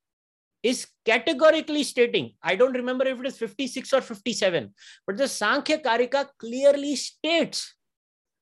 is 0.61 0.87
categorically 1.05 1.83
stating, 1.83 2.33
I 2.41 2.55
don't 2.55 2.73
remember 2.73 3.05
if 3.05 3.19
it 3.19 3.27
is 3.27 3.37
56 3.37 3.93
or 3.93 4.01
57, 4.01 4.73
but 5.05 5.17
the 5.17 5.27
Sankhya 5.27 5.79
Karika 5.79 6.27
clearly 6.39 6.95
states 6.95 7.75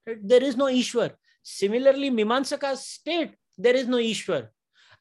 that 0.05 0.17
there 0.21 0.43
is 0.43 0.55
no 0.55 0.65
Ishwar. 0.65 1.11
Similarly, 1.41 2.11
Mimansaka 2.11 2.77
state 2.77 3.35
there 3.57 3.75
is 3.75 3.87
no 3.87 3.97
Ishwar. 3.97 4.49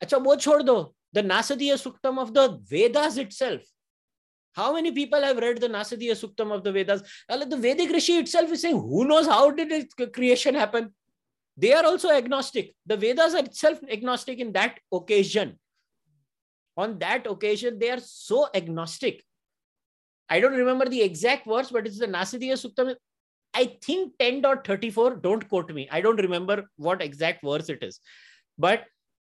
Acha, 0.03 0.23
wo 0.23 0.37
chhod 0.37 0.65
do. 0.65 0.95
The 1.13 1.23
Nasadiya 1.23 1.75
Suktam 1.75 2.19
of 2.19 2.33
the 2.33 2.59
Vedas 2.65 3.19
itself 3.19 3.63
how 4.53 4.75
many 4.75 4.91
people 4.91 5.23
have 5.23 5.39
read 5.39 5.61
the 5.61 5.69
Nasadiya 5.69 6.13
Suktam 6.13 6.53
of 6.53 6.65
the 6.65 6.73
Vedas? 6.73 7.03
The 7.29 7.57
Vedic 7.57 7.91
Rishi 7.91 8.15
itself 8.15 8.51
is 8.51 8.63
saying, 8.63 8.77
who 8.77 9.05
knows 9.05 9.27
how 9.27 9.51
did 9.51 9.89
creation 10.13 10.55
happen? 10.55 10.93
They 11.61 11.73
are 11.75 11.85
also 11.85 12.11
agnostic. 12.11 12.75
The 12.87 12.97
Vedas 12.97 13.35
are 13.35 13.45
itself 13.45 13.81
agnostic 13.91 14.39
in 14.39 14.53
that 14.53 14.79
occasion. 14.93 15.59
On 16.77 16.99
that 17.01 17.27
occasion, 17.27 17.79
they 17.79 17.91
are 17.91 18.01
so 18.01 18.49
agnostic. 18.55 19.23
I 20.29 20.41
don't 20.41 20.55
remember 20.55 20.89
the 20.89 21.03
exact 21.03 21.47
words, 21.47 21.71
but 21.71 21.87
it's 21.87 21.99
the 21.99 22.07
Nasadiya 22.07 22.55
Sukta. 22.55 22.95
I 23.53 23.77
think 23.83 24.15
10.34, 24.19 25.21
don't 25.21 25.49
quote 25.49 25.71
me. 25.75 25.89
I 25.91 26.01
don't 26.01 26.21
remember 26.21 26.65
what 26.77 27.03
exact 27.03 27.45
verse 27.45 27.69
it 27.69 27.83
is. 27.83 28.01
But 28.57 28.85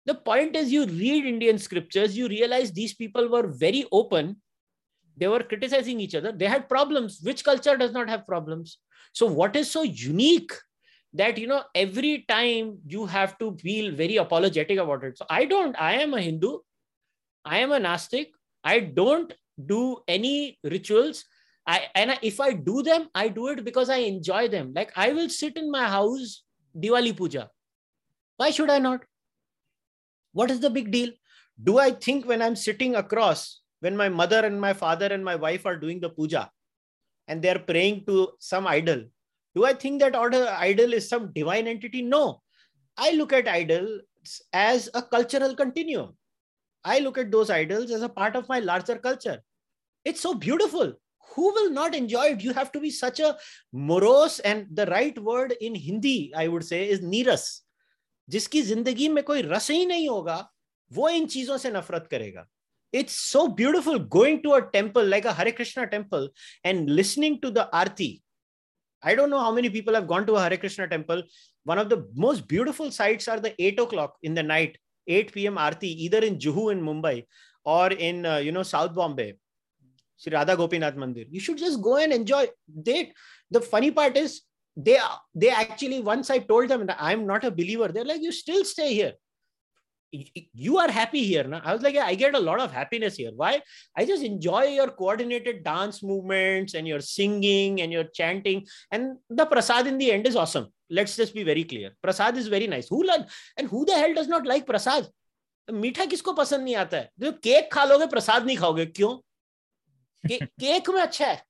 the 0.06 0.16
point 0.16 0.56
is, 0.56 0.72
you 0.72 0.86
read 0.86 1.26
Indian 1.26 1.58
scriptures, 1.58 2.16
you 2.16 2.28
realize 2.28 2.72
these 2.72 2.94
people 2.94 3.28
were 3.28 3.48
very 3.48 3.86
open 3.92 4.38
they 5.16 5.28
were 5.28 5.44
criticizing 5.44 6.00
each 6.00 6.16
other 6.16 6.32
they 6.32 6.48
had 6.48 6.68
problems 6.68 7.20
which 7.22 7.44
culture 7.44 7.78
does 7.78 7.92
not 7.92 8.10
have 8.10 8.26
problems 8.26 8.80
so 9.12 9.26
what 9.26 9.56
is 9.56 9.70
so 9.70 9.84
unique 9.84 10.52
that 11.14 11.38
you 11.38 11.48
know 11.48 11.64
every 11.76 12.26
time 12.28 12.78
you 12.86 13.06
have 13.06 13.38
to 13.38 13.56
feel 13.58 13.94
very 13.96 14.18
apologetic 14.18 14.78
about 14.80 15.04
it 15.04 15.18
so 15.18 15.26
i 15.30 15.46
don't 15.46 15.76
i 15.80 15.94
am 15.94 16.14
a 16.14 16.22
hindu 16.22 16.58
i 17.46 17.60
am 17.60 17.72
a 17.72 17.80
nastic 17.80 18.32
i 18.64 18.80
don't 18.80 19.34
do 19.74 19.98
any 20.08 20.58
rituals 20.64 21.26
I 21.66 21.88
and 21.96 22.12
I, 22.12 22.20
if 22.22 22.40
I 22.40 22.54
do 22.54 22.84
them, 22.84 23.10
I 23.16 23.30
do 23.30 23.48
it 23.48 23.64
because 23.64 23.90
I 23.90 23.98
enjoy 23.98 24.48
them. 24.50 24.74
Like 24.76 24.92
I 24.96 25.14
will 25.14 25.30
sit 25.30 25.56
in 25.56 25.72
my 25.72 25.88
house 25.88 26.44
Diwali 26.78 27.16
puja. 27.16 27.50
Why 28.38 28.52
should 28.52 28.70
I 28.70 28.80
not? 28.80 29.02
What 30.34 30.52
is 30.52 30.60
the 30.60 30.70
big 30.70 30.92
deal? 30.92 31.12
Do 31.62 31.78
I 31.78 31.92
think 31.92 32.26
when 32.26 32.42
I'm 32.42 32.56
sitting 32.56 32.96
across, 32.96 33.62
when 33.80 33.96
my 33.96 34.10
mother 34.10 34.40
and 34.40 34.60
my 34.60 34.74
father 34.74 35.06
and 35.06 35.24
my 35.24 35.36
wife 35.36 35.66
are 35.66 35.78
doing 35.78 36.00
the 36.00 36.10
puja 36.10 36.50
and 37.28 37.42
they're 37.42 37.60
praying 37.60 38.06
to 38.08 38.32
some 38.40 38.68
idol, 38.68 39.04
do 39.55 39.65
I 39.65 39.73
think 39.75 40.01
that 40.01 40.17
order 40.17 40.47
idol 40.59 40.93
is 40.93 41.09
some 41.09 41.33
divine 41.33 41.67
entity? 41.67 42.03
No. 42.03 42.43
I 42.97 43.13
look 43.13 43.33
at 43.33 43.49
idols 43.49 44.03
as 44.53 44.89
a 44.95 45.03
cultural 45.03 45.55
continuum. 45.55 46.17
I 46.85 46.99
look 47.01 47.19
at 47.19 47.31
those 47.31 47.51
idols 47.51 47.91
as 47.91 48.03
a 48.03 48.09
part 48.09 48.37
of 48.37 48.49
my 48.49 48.61
larger 48.61 48.97
culture. 48.97 49.41
It's 50.05 50.21
so 50.21 50.35
beautiful. 50.35 50.93
Who 51.35 51.53
will 51.53 51.71
not 51.71 51.95
enjoy 51.95 52.27
it? 52.33 52.41
You 52.41 52.53
have 52.53 52.73
to 52.73 52.81
be 52.81 52.91
such 52.91 53.21
a 53.21 53.37
morose, 53.73 54.39
and 54.41 54.67
the 54.73 54.87
right 54.87 55.17
word 55.19 55.55
in 55.61 55.75
Hindi, 55.75 56.33
I 56.35 56.49
would 56.49 56.65
say, 56.65 56.89
is 56.89 57.01
niras. 57.01 57.63
जिसकी 58.31 58.61
जिंदगी 58.63 59.09
में 59.09 59.23
कोई 59.25 59.43
रस 59.43 59.71
ही 59.71 59.85
नहीं 59.87 60.09
होगा 60.09 60.37
वो 60.93 61.09
इन 61.09 61.27
चीजों 61.27 61.57
से 61.59 61.71
नफरत 61.71 62.09
करेगा 62.11 62.47
it's 62.93 63.15
so 63.15 63.49
beautiful 63.49 63.99
going 63.99 64.43
to 64.43 64.55
a 64.55 64.63
temple 64.73 65.05
like 65.05 65.25
a 65.25 65.33
Hare 65.33 65.53
Krishna 65.53 65.87
temple 65.87 66.29
and 66.65 66.89
listening 66.89 67.41
to 67.41 67.51
the 67.51 67.71
arti. 67.71 68.22
I 69.04 69.16
don't 69.16 69.30
know 69.30 69.40
how 69.40 69.52
many 69.52 69.70
people 69.70 69.94
have 69.94 70.08
gone 70.08 70.26
to 70.28 70.36
a 70.36 70.42
Hare 70.42 70.58
Krishna 70.58 70.88
temple. 70.88 71.24
One 71.66 71.78
of 71.78 71.90
the 71.90 72.08
most 72.16 72.48
beautiful 72.48 72.92
sights 72.92 73.28
are 73.28 73.40
the 73.40 73.54
8 73.62 73.80
o'clock 73.80 74.16
in 74.24 74.34
the 74.34 74.44
night, 74.44 74.78
8 75.08 75.34
p.m. 75.34 75.58
arti, 75.58 76.04
either 76.04 76.20
in 76.20 76.38
Juhu 76.38 76.72
in 76.72 76.82
Mumbai 76.82 77.26
or 77.66 77.88
in, 77.92 78.26
uh, 78.26 78.38
you 78.38 78.52
know, 78.52 78.64
South 78.64 78.94
Bombay, 78.94 79.36
Sri 80.18 80.34
Radha 80.34 80.56
Gopinath 80.56 80.96
Mandir. 80.96 81.28
You 81.30 81.40
should 81.40 81.58
just 81.58 81.82
go 81.82 81.98
and 81.98 82.14
enjoy. 82.14 82.48
They, 82.74 83.14
the 83.52 83.62
funny 83.62 83.92
part 83.92 84.18
is 84.18 84.42
they, 84.76 85.00
they 85.36 85.50
actually, 85.50 86.02
once 86.02 86.30
I 86.30 86.40
told 86.40 86.70
them 86.70 86.90
I'm 86.98 87.28
not 87.28 87.44
a 87.44 87.52
believer, 87.52 87.90
they're 87.90 88.06
like, 88.06 88.22
you 88.22 88.32
still 88.32 88.64
stay 88.64 88.94
here 88.94 89.14
you 90.54 90.78
are 90.78 90.92
happy 90.92 91.24
here. 91.24 91.44
Na? 91.44 91.62
I 91.64 91.74
was 91.74 91.82
like, 91.82 91.96
yeah, 91.96 92.06
I 92.06 92.16
get 92.16 92.36
a 92.36 92.40
lot 92.40 92.60
of 92.60 92.72
happiness 92.72 93.16
here. 93.16 93.32
Why? 93.36 93.62
I 93.96 94.06
just 94.06 94.24
enjoy 94.24 94.64
your 94.66 94.90
coordinated 94.90 95.64
dance 95.64 96.04
movements 96.04 96.76
and 96.76 96.88
your 96.88 97.00
singing 97.00 97.82
and 97.82 97.92
your 97.92 98.06
chanting. 98.06 98.66
And 98.92 99.18
the 99.30 99.46
prasad 99.46 99.88
in 99.88 99.98
the 99.98 100.12
end 100.12 100.28
is 100.28 100.36
awesome. 100.36 100.68
Let's 100.90 101.16
just 101.16 101.34
be 101.34 101.44
very 101.44 101.64
clear. 101.64 101.92
Prasad 102.02 102.38
is 102.38 102.48
very 102.48 102.68
nice. 102.68 102.88
Who 102.90 103.04
love, 103.04 103.26
and 103.58 103.68
who 103.68 103.86
the 103.86 103.94
hell 103.94 104.14
does 104.14 104.28
not 104.28 104.46
like 104.46 104.66
prasad? 104.68 105.10
मीठा 105.72 106.06
किसको 106.12 106.34
पसंद 106.34 106.64
नहीं 106.64 106.76
आता 106.76 106.98
है 106.98 107.10
तो 107.22 107.32
cake 107.44 107.70
खा 107.74 107.84
लोगे 107.86 108.06
प्रसाद 108.12 108.46
नहीं 108.46 108.58
खाओगे 108.58 108.86
क्यों 108.86 109.12
के, 110.28 110.38
केक 110.38 110.90
में 110.90 111.02
अच्छा 111.02 111.26
है 111.26 111.42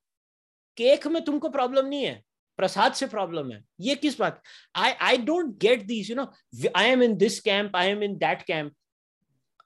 केक 0.77 1.08
में 1.08 1.24
तुमको 1.25 1.50
प्रॉब्लम 1.50 1.86
नहीं 1.86 2.03
है 2.03 2.22
प्रसाद 2.57 2.93
से 2.93 3.05
प्रॉब्लम 3.07 3.51
है 3.51 3.63
ये 3.81 3.95
किस 3.95 4.19
बात 4.19 4.41
I 4.75 4.91
I 5.10 5.17
don't 5.29 5.57
get 5.62 5.86
this 5.86 6.10
you 6.10 6.15
know 6.15 6.31
I 6.75 6.89
am 6.89 7.03
in 7.03 7.15
this 7.17 7.39
camp 7.50 7.75
I 7.75 7.89
am 7.89 8.03
in 8.03 8.15
that 8.17 8.41
camp 8.48 8.74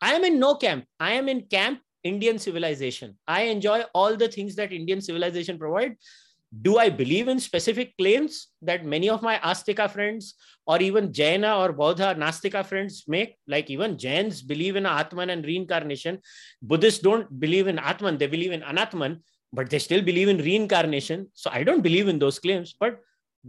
I 0.03 0.15
am 0.15 0.25
in 0.25 0.38
no 0.39 0.53
camp 0.62 0.86
I 1.01 1.15
am 1.17 1.29
in 1.29 1.39
camp 1.51 1.82
Indian 2.03 2.39
civilization. 2.39 3.17
I 3.27 3.44
enjoy 3.44 3.84
all 3.94 4.15
the 4.15 4.27
things 4.27 4.56
that 4.56 4.72
Indian 4.72 5.01
civilization 5.01 5.58
provide. 5.58 5.96
Do 6.62 6.77
I 6.77 6.89
believe 6.89 7.27
in 7.27 7.39
specific 7.41 7.98
claims 7.98 8.48
that 8.62 8.86
many 8.86 9.10
of 9.10 9.22
my 9.22 9.38
Astika 9.39 9.89
friends 9.91 10.36
or 10.65 10.82
even 10.82 11.12
Jaina 11.12 11.58
or 11.58 11.74
Bodha 11.74 12.15
Nastika 12.17 12.65
friends 12.65 13.03
make? 13.08 13.36
Like 13.48 13.70
even 13.70 13.98
Jains 13.98 14.41
believe 14.41 14.77
in 14.77 14.86
Atman 14.86 15.29
and 15.29 15.46
reincarnation. 15.46 16.20
Buddhists 16.62 17.01
don't 17.01 17.39
believe 17.39 17.67
in 17.67 17.79
Atman, 17.79 18.17
they 18.17 18.27
believe 18.27 18.53
in 18.53 18.62
Anatman 18.62 19.20
but 19.54 19.70
they 19.70 19.80
still 19.80 20.01
believe 20.01 20.27
in 20.27 20.38
reincarnation. 20.38 21.27
So 21.34 21.50
I 21.54 21.63
don't 21.63 21.82
believe 21.82 22.08
in 22.08 22.20
those 22.20 22.39
claims. 22.39 22.75
But 22.80 23.00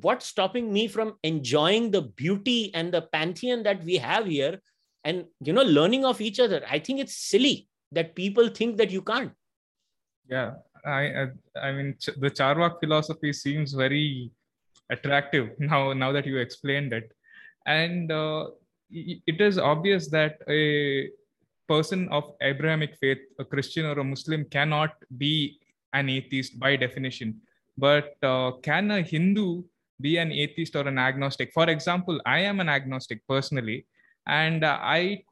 what's 0.00 0.26
stopping 0.26 0.72
me 0.72 0.88
from 0.88 1.14
enjoying 1.22 1.90
the 1.90 2.02
beauty 2.02 2.72
and 2.74 2.92
the 2.92 3.02
pantheon 3.02 3.62
that 3.64 3.82
we 3.84 3.96
have 3.96 4.26
here 4.26 4.60
and 5.04 5.24
you 5.40 5.52
know 5.52 5.62
learning 5.62 6.04
of 6.04 6.20
each 6.20 6.40
other 6.40 6.62
i 6.70 6.78
think 6.78 7.00
it's 7.00 7.16
silly 7.16 7.68
that 7.92 8.14
people 8.14 8.48
think 8.48 8.76
that 8.76 8.90
you 8.90 9.02
can't 9.02 9.32
yeah 10.28 10.52
i 10.84 11.02
i, 11.22 11.26
I 11.66 11.72
mean 11.72 11.96
the 12.24 12.30
charvak 12.30 12.80
philosophy 12.80 13.32
seems 13.32 13.72
very 13.72 14.30
attractive 14.90 15.50
now 15.58 15.92
now 15.92 16.12
that 16.12 16.26
you 16.26 16.38
explained 16.38 16.92
it 16.92 17.12
and 17.66 18.10
uh, 18.10 18.46
it 18.90 19.40
is 19.40 19.58
obvious 19.58 20.08
that 20.08 20.38
a 20.48 21.10
person 21.68 22.08
of 22.08 22.32
abrahamic 22.40 22.96
faith 23.00 23.18
a 23.38 23.44
christian 23.44 23.84
or 23.84 23.98
a 23.98 24.04
muslim 24.04 24.44
cannot 24.44 24.92
be 25.18 25.60
an 25.92 26.08
atheist 26.08 26.58
by 26.58 26.76
definition. 26.76 27.40
But 27.76 28.16
uh, 28.22 28.52
can 28.62 28.90
a 28.90 29.02
Hindu 29.02 29.62
be 30.00 30.18
an 30.18 30.32
atheist 30.32 30.76
or 30.76 30.86
an 30.88 30.98
agnostic? 30.98 31.52
For 31.52 31.68
example, 31.68 32.20
I 32.26 32.40
am 32.40 32.60
an 32.60 32.68
agnostic 32.68 33.26
personally, 33.28 33.86
and 34.26 34.64
uh, 34.64 34.78
I 34.80 35.24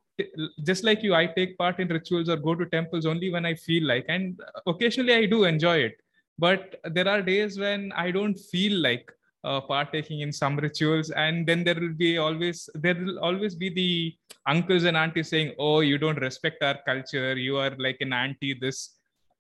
just 0.64 0.84
like 0.84 1.02
you, 1.02 1.14
I 1.14 1.26
take 1.26 1.58
part 1.58 1.78
in 1.78 1.88
rituals 1.88 2.28
or 2.28 2.36
go 2.36 2.54
to 2.54 2.66
temples 2.66 3.04
only 3.06 3.30
when 3.30 3.44
I 3.44 3.54
feel 3.54 3.86
like, 3.86 4.06
and 4.08 4.40
occasionally 4.66 5.14
I 5.14 5.26
do 5.26 5.44
enjoy 5.44 5.78
it. 5.78 6.00
But 6.38 6.80
there 6.84 7.08
are 7.08 7.22
days 7.22 7.58
when 7.58 7.92
I 7.92 8.10
don't 8.10 8.34
feel 8.34 8.80
like 8.80 9.10
uh, 9.44 9.60
partaking 9.60 10.20
in 10.20 10.32
some 10.32 10.56
rituals, 10.56 11.10
and 11.10 11.46
then 11.46 11.64
there 11.64 11.74
will 11.74 11.94
be 11.94 12.18
always 12.18 12.68
there 12.74 12.94
will 12.94 13.18
always 13.18 13.54
be 13.54 13.68
the 13.68 14.14
uncles 14.46 14.84
and 14.84 14.96
aunties 14.96 15.28
saying, 15.28 15.54
"Oh, 15.58 15.80
you 15.80 15.98
don't 15.98 16.20
respect 16.20 16.62
our 16.62 16.78
culture. 16.86 17.34
You 17.36 17.56
are 17.58 17.74
like 17.78 17.98
an 18.00 18.12
anti 18.12 18.54
this." 18.54 18.95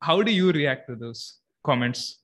How 0.06 0.22
do 0.22 0.32
you 0.32 0.52
react 0.52 0.88
to 0.88 0.94
those 0.94 1.38
comments? 1.64 2.20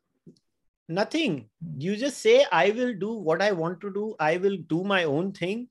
Nothing. 0.89 1.49
You 1.79 1.97
just 1.97 2.19
say 2.19 2.45
i 2.53 2.71
will 2.71 2.93
do 3.05 3.13
what 3.29 3.43
i 3.43 3.51
want 3.61 3.81
to 3.85 3.93
do. 3.93 4.15
I 4.21 4.37
will 4.37 4.59
do 4.75 4.85
my 4.85 5.05
own 5.05 5.33
thing. 5.33 5.69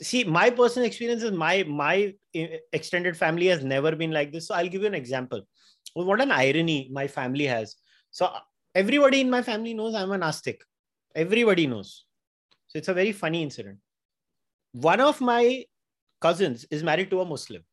See 0.00 0.22
my 0.24 0.50
personal 0.50 0.86
experience 0.90 1.24
is 1.28 1.32
my 1.32 1.64
my 1.80 1.96
eh, 2.34 2.58
extended 2.72 3.16
family 3.16 3.48
has 3.54 3.64
never 3.64 3.96
been 3.96 4.14
like 4.18 4.32
this. 4.32 4.46
So 4.48 4.54
i'll 4.54 4.72
give 4.76 4.86
you 4.86 4.92
an 4.92 5.00
example. 5.00 5.42
What 5.94 6.20
an 6.26 6.32
irony 6.38 6.78
my 7.00 7.06
family 7.16 7.50
has. 7.54 7.74
So 8.10 8.30
everybody 8.84 9.20
in 9.20 9.30
my 9.36 9.42
family 9.50 9.74
knows 9.74 9.94
i'm 10.00 10.12
an 10.12 10.26
astic 10.30 10.66
everybody 11.26 11.66
knows. 11.66 12.04
So 12.68 12.78
it's 12.78 12.88
a 12.88 12.94
very 12.94 13.12
funny 13.12 13.42
incident. 13.42 13.78
One 14.72 15.00
of 15.00 15.20
my 15.20 15.64
cousins 16.20 16.66
is 16.70 16.84
married 16.84 17.10
to 17.10 17.20
a 17.20 17.24
muslim. 17.24 17.64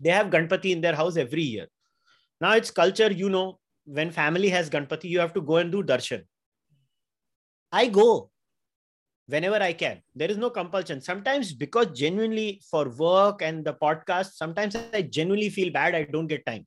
They 0.00 0.10
have 0.10 0.30
ganpati 0.30 0.70
in 0.70 0.80
their 0.80 0.94
house 0.94 1.16
every 1.16 1.42
year 1.42 1.66
now 2.40 2.52
it's 2.52 2.70
culture, 2.70 3.10
you 3.10 3.28
know, 3.30 3.58
when 3.84 4.10
family 4.10 4.48
has 4.48 4.68
Ganpati, 4.68 5.04
you 5.04 5.20
have 5.20 5.32
to 5.34 5.40
go 5.40 5.56
and 5.56 5.70
do 5.70 5.82
darshan. 5.82 6.24
I 7.72 7.86
go 7.86 8.30
whenever 9.26 9.56
I 9.56 9.72
can. 9.72 10.02
There 10.14 10.30
is 10.30 10.36
no 10.36 10.50
compulsion. 10.50 11.00
Sometimes 11.00 11.52
because 11.52 11.86
genuinely 11.98 12.60
for 12.70 12.88
work 12.88 13.42
and 13.42 13.64
the 13.64 13.74
podcast, 13.74 14.32
sometimes 14.34 14.76
I 14.92 15.02
genuinely 15.02 15.50
feel 15.50 15.72
bad. 15.72 15.94
I 15.94 16.04
don't 16.04 16.26
get 16.26 16.46
time. 16.46 16.66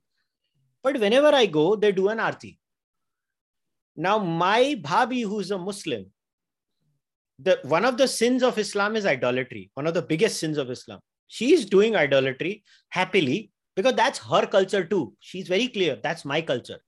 But 0.82 0.98
whenever 0.98 1.28
I 1.28 1.46
go, 1.46 1.76
they 1.76 1.92
do 1.92 2.08
an 2.08 2.20
arti. 2.20 2.58
Now, 3.96 4.18
my 4.18 4.80
bhabi, 4.80 5.24
who's 5.24 5.50
a 5.50 5.58
Muslim, 5.58 6.06
the 7.38 7.58
one 7.64 7.84
of 7.84 7.96
the 7.96 8.08
sins 8.08 8.42
of 8.42 8.58
Islam 8.58 8.96
is 8.96 9.06
idolatry. 9.06 9.70
One 9.74 9.86
of 9.86 9.94
the 9.94 10.02
biggest 10.02 10.38
sins 10.38 10.58
of 10.58 10.70
Islam. 10.70 11.00
She's 11.26 11.64
doing 11.64 11.96
idolatry 11.96 12.64
happily 12.88 13.50
because 13.76 13.94
that's 13.94 14.18
her 14.18 14.46
culture 14.46 14.84
too. 14.84 15.14
She's 15.20 15.48
very 15.48 15.68
clear. 15.68 15.96
That's 16.02 16.24
my 16.24 16.40
culture. 16.40 16.78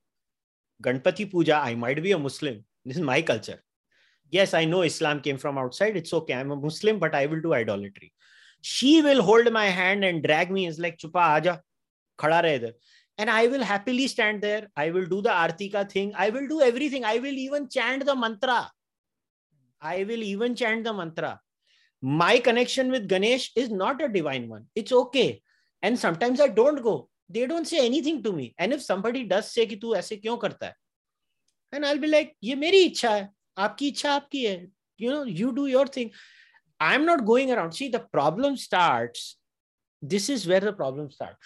Ganpati 0.83 1.31
Puja, 1.31 1.57
I 1.57 1.75
might 1.75 2.03
be 2.03 2.13
a 2.13 2.19
Muslim. 2.19 2.65
This 2.85 2.97
is 2.97 3.03
my 3.03 3.23
culture. 3.23 3.63
Yes, 4.31 4.55
I 4.55 4.65
know 4.65 4.83
Islam 4.83 5.21
came 5.21 5.37
from 5.37 5.59
outside. 5.59 5.97
It's 5.97 6.13
okay. 6.13 6.35
I'm 6.35 6.51
a 6.51 6.57
Muslim, 6.57 6.99
but 6.99 7.15
I 7.15 7.27
will 7.27 7.41
do 7.41 7.55
idolatry. 7.55 8.13
She 8.63 9.03
will 9.03 9.23
hold 9.23 9.53
my 9.53 9.67
hand 9.67 10.05
and 10.05 10.23
drag 10.23 10.51
me. 10.51 10.67
It's 10.67 10.79
like, 10.79 10.99
chupa, 10.99 11.37
aja, 11.37 11.61
khada 12.19 12.43
rahe 12.43 12.73
And 13.19 13.29
I 13.29 13.47
will 13.47 13.63
happily 13.63 14.09
stand 14.09 14.41
there. 14.41 14.69
I 14.77 14.91
will 14.91 15.07
do 15.07 15.21
the 15.21 15.29
Artika 15.29 15.89
thing. 15.89 16.13
I 16.17 16.31
will 16.31 16.49
do 16.49 16.63
everything. 16.63 17.05
I 17.05 17.19
will 17.19 17.27
even 17.47 17.69
chant 17.69 18.07
the 18.07 18.17
mantra. 18.17 18.71
I 19.81 20.05
will 20.05 20.23
even 20.23 20.57
chant 20.57 20.85
the 20.85 20.93
mantra. 20.93 21.41
My 22.01 22.39
connection 22.39 22.91
with 22.91 23.09
Ganesh 23.09 23.53
is 23.55 23.71
not 23.71 24.03
a 24.03 24.09
divine 24.09 24.49
one. 24.49 24.65
It's 24.75 24.93
okay. 24.93 25.42
And 25.82 25.98
sometimes 25.98 26.42
I 26.42 26.48
don't 26.48 26.82
go. 26.82 27.10
They 27.30 27.46
don't 27.46 27.68
say 27.68 27.86
anything 27.86 28.24
to 28.24 28.32
me. 28.32 28.56
And 28.58 28.74
if 28.74 28.82
somebody 28.82 29.24
does 29.24 29.52
say 29.52 29.66
कि 29.68 29.76
तू 29.82 29.96
ऐसे 29.96 30.18
क्यों 30.18 30.38
करता 30.38 30.66
है 30.66 30.74
and 31.74 31.86
I'll 31.86 32.00
be 32.00 32.08
like 32.08 32.36
ये 32.44 32.56
मेरी 32.56 32.84
इच्छा 32.86 33.10
है 33.14 33.30
आपकी 33.60 33.88
इच्छा 33.88 34.12
आपकी 34.14 34.44
है 34.46 34.68
you 34.98 35.10
know 35.12 35.24
you 35.24 35.52
do 35.54 35.68
your 35.68 35.86
thing 35.86 36.12
I'm 36.80 37.06
not 37.06 37.26
going 37.26 37.52
around 37.52 37.74
see 37.74 37.90
the 37.90 38.00
problem 38.00 38.58
starts 38.58 39.38
this 40.02 40.30
is 40.30 40.48
where 40.48 40.60
the 40.60 40.74
problem 40.74 41.12
starts 41.12 41.38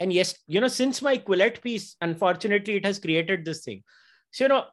and 0.00 0.12
yes 0.12 0.34
you 0.46 0.60
know 0.60 0.68
since 0.68 1.02
my 1.02 1.16
quillette 1.16 1.60
piece 1.62 1.96
unfortunately 2.00 2.76
it 2.76 2.86
has 2.86 2.98
created 2.98 3.44
this 3.44 3.62
thing 3.64 3.82
so 4.30 4.44
you 4.44 4.48
know 4.48 4.64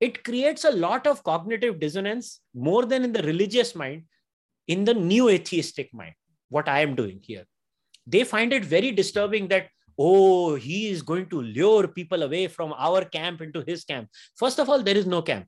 it 0.00 0.24
creates 0.24 0.64
a 0.64 0.70
lot 0.70 1.06
of 1.06 1.22
cognitive 1.22 1.78
dissonance 1.80 2.40
more 2.54 2.84
than 2.84 3.04
in 3.04 3.12
the 3.12 3.22
religious 3.22 3.74
mind 3.74 4.02
in 4.66 4.84
the 4.84 4.94
new 4.94 5.28
atheistic 5.28 5.92
mind 5.94 6.14
what 6.49 6.67
I 6.67 6.81
am 6.81 6.95
doing 6.95 7.19
here. 7.21 7.45
They 8.05 8.23
find 8.23 8.53
it 8.53 8.63
very 8.65 8.91
disturbing 8.91 9.47
that 9.49 9.67
oh, 9.97 10.55
he 10.55 10.89
is 10.89 11.01
going 11.01 11.27
to 11.27 11.41
lure 11.41 11.87
people 11.87 12.23
away 12.23 12.47
from 12.47 12.73
our 12.77 13.03
camp 13.03 13.41
into 13.41 13.63
his 13.65 13.83
camp. 13.83 14.09
First 14.35 14.59
of 14.59 14.69
all, 14.69 14.83
there 14.83 14.97
is 14.97 15.07
no 15.07 15.21
camp. 15.21 15.47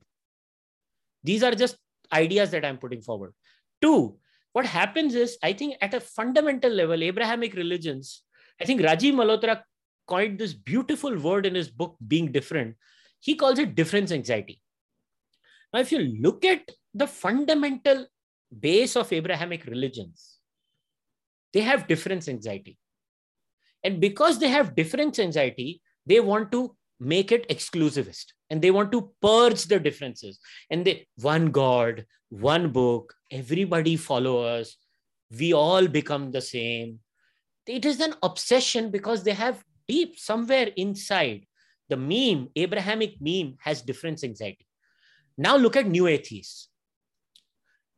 These 1.24 1.44
are 1.44 1.54
just 1.54 1.78
ideas 2.12 2.52
that 2.52 2.66
I'm 2.66 2.78
putting 2.78 3.02
forward. 3.02 3.34
Two, 3.82 4.18
what 4.54 4.66
happens 4.66 5.14
is, 5.14 5.38
I 5.44 5.54
think 5.54 5.76
at 5.82 5.94
a 5.94 6.00
fundamental 6.00 6.72
level, 6.72 7.04
Abrahamic 7.04 7.54
religions, 7.54 8.24
I 8.60 8.66
think 8.66 8.82
Rajiv 8.82 9.14
Malhotra 9.14 9.62
coined 10.08 10.40
this 10.40 10.54
beautiful 10.54 11.16
word 11.18 11.46
in 11.46 11.54
his 11.54 11.70
book, 11.70 11.96
Being 12.08 12.32
Different. 12.32 12.76
He 13.20 13.36
calls 13.36 13.60
it 13.60 13.76
difference 13.76 14.12
anxiety. 14.12 14.60
Now, 15.72 15.82
if 15.82 15.92
you 15.92 16.00
look 16.00 16.44
at 16.46 16.68
the 16.94 17.06
fundamental 17.06 18.08
base 18.60 18.96
of 18.96 19.14
Abrahamic 19.14 19.66
religions, 19.66 20.39
they 21.54 21.62
have 21.62 21.88
difference 21.88 22.28
anxiety. 22.28 22.78
And 23.84 24.00
because 24.00 24.40
they 24.40 24.50
have 24.50 24.76
difference 24.76 25.20
anxiety, 25.20 25.82
they 26.06 26.20
want 26.20 26.52
to 26.52 26.76
make 27.00 27.32
it 27.32 27.48
exclusivist 27.50 28.34
and 28.50 28.62
they 28.62 28.72
want 28.72 28.92
to 28.92 29.12
purge 29.22 29.66
the 29.66 29.80
differences. 29.80 30.40
And 30.70 30.84
they, 30.86 31.08
one 31.16 31.52
God, 31.52 32.06
one 32.30 32.72
book, 32.72 33.14
everybody 33.32 33.96
follow 33.96 34.44
us, 34.44 34.76
we 35.38 35.54
all 35.54 35.88
become 35.88 36.32
the 36.32 36.42
same. 36.42 37.00
It 37.68 37.86
is 37.86 38.00
an 38.00 38.16
obsession 38.24 38.90
because 38.90 39.24
they 39.24 39.34
have 39.34 39.64
deep 39.88 40.18
somewhere 40.18 40.70
inside 40.76 41.46
the 41.90 41.98
meme, 41.98 42.50
Abrahamic 42.56 43.16
meme, 43.20 43.56
has 43.62 43.82
difference 43.82 44.24
anxiety. 44.24 44.66
Now 45.38 45.56
look 45.58 45.76
at 45.76 45.88
new 45.88 46.08
atheists 46.08 46.69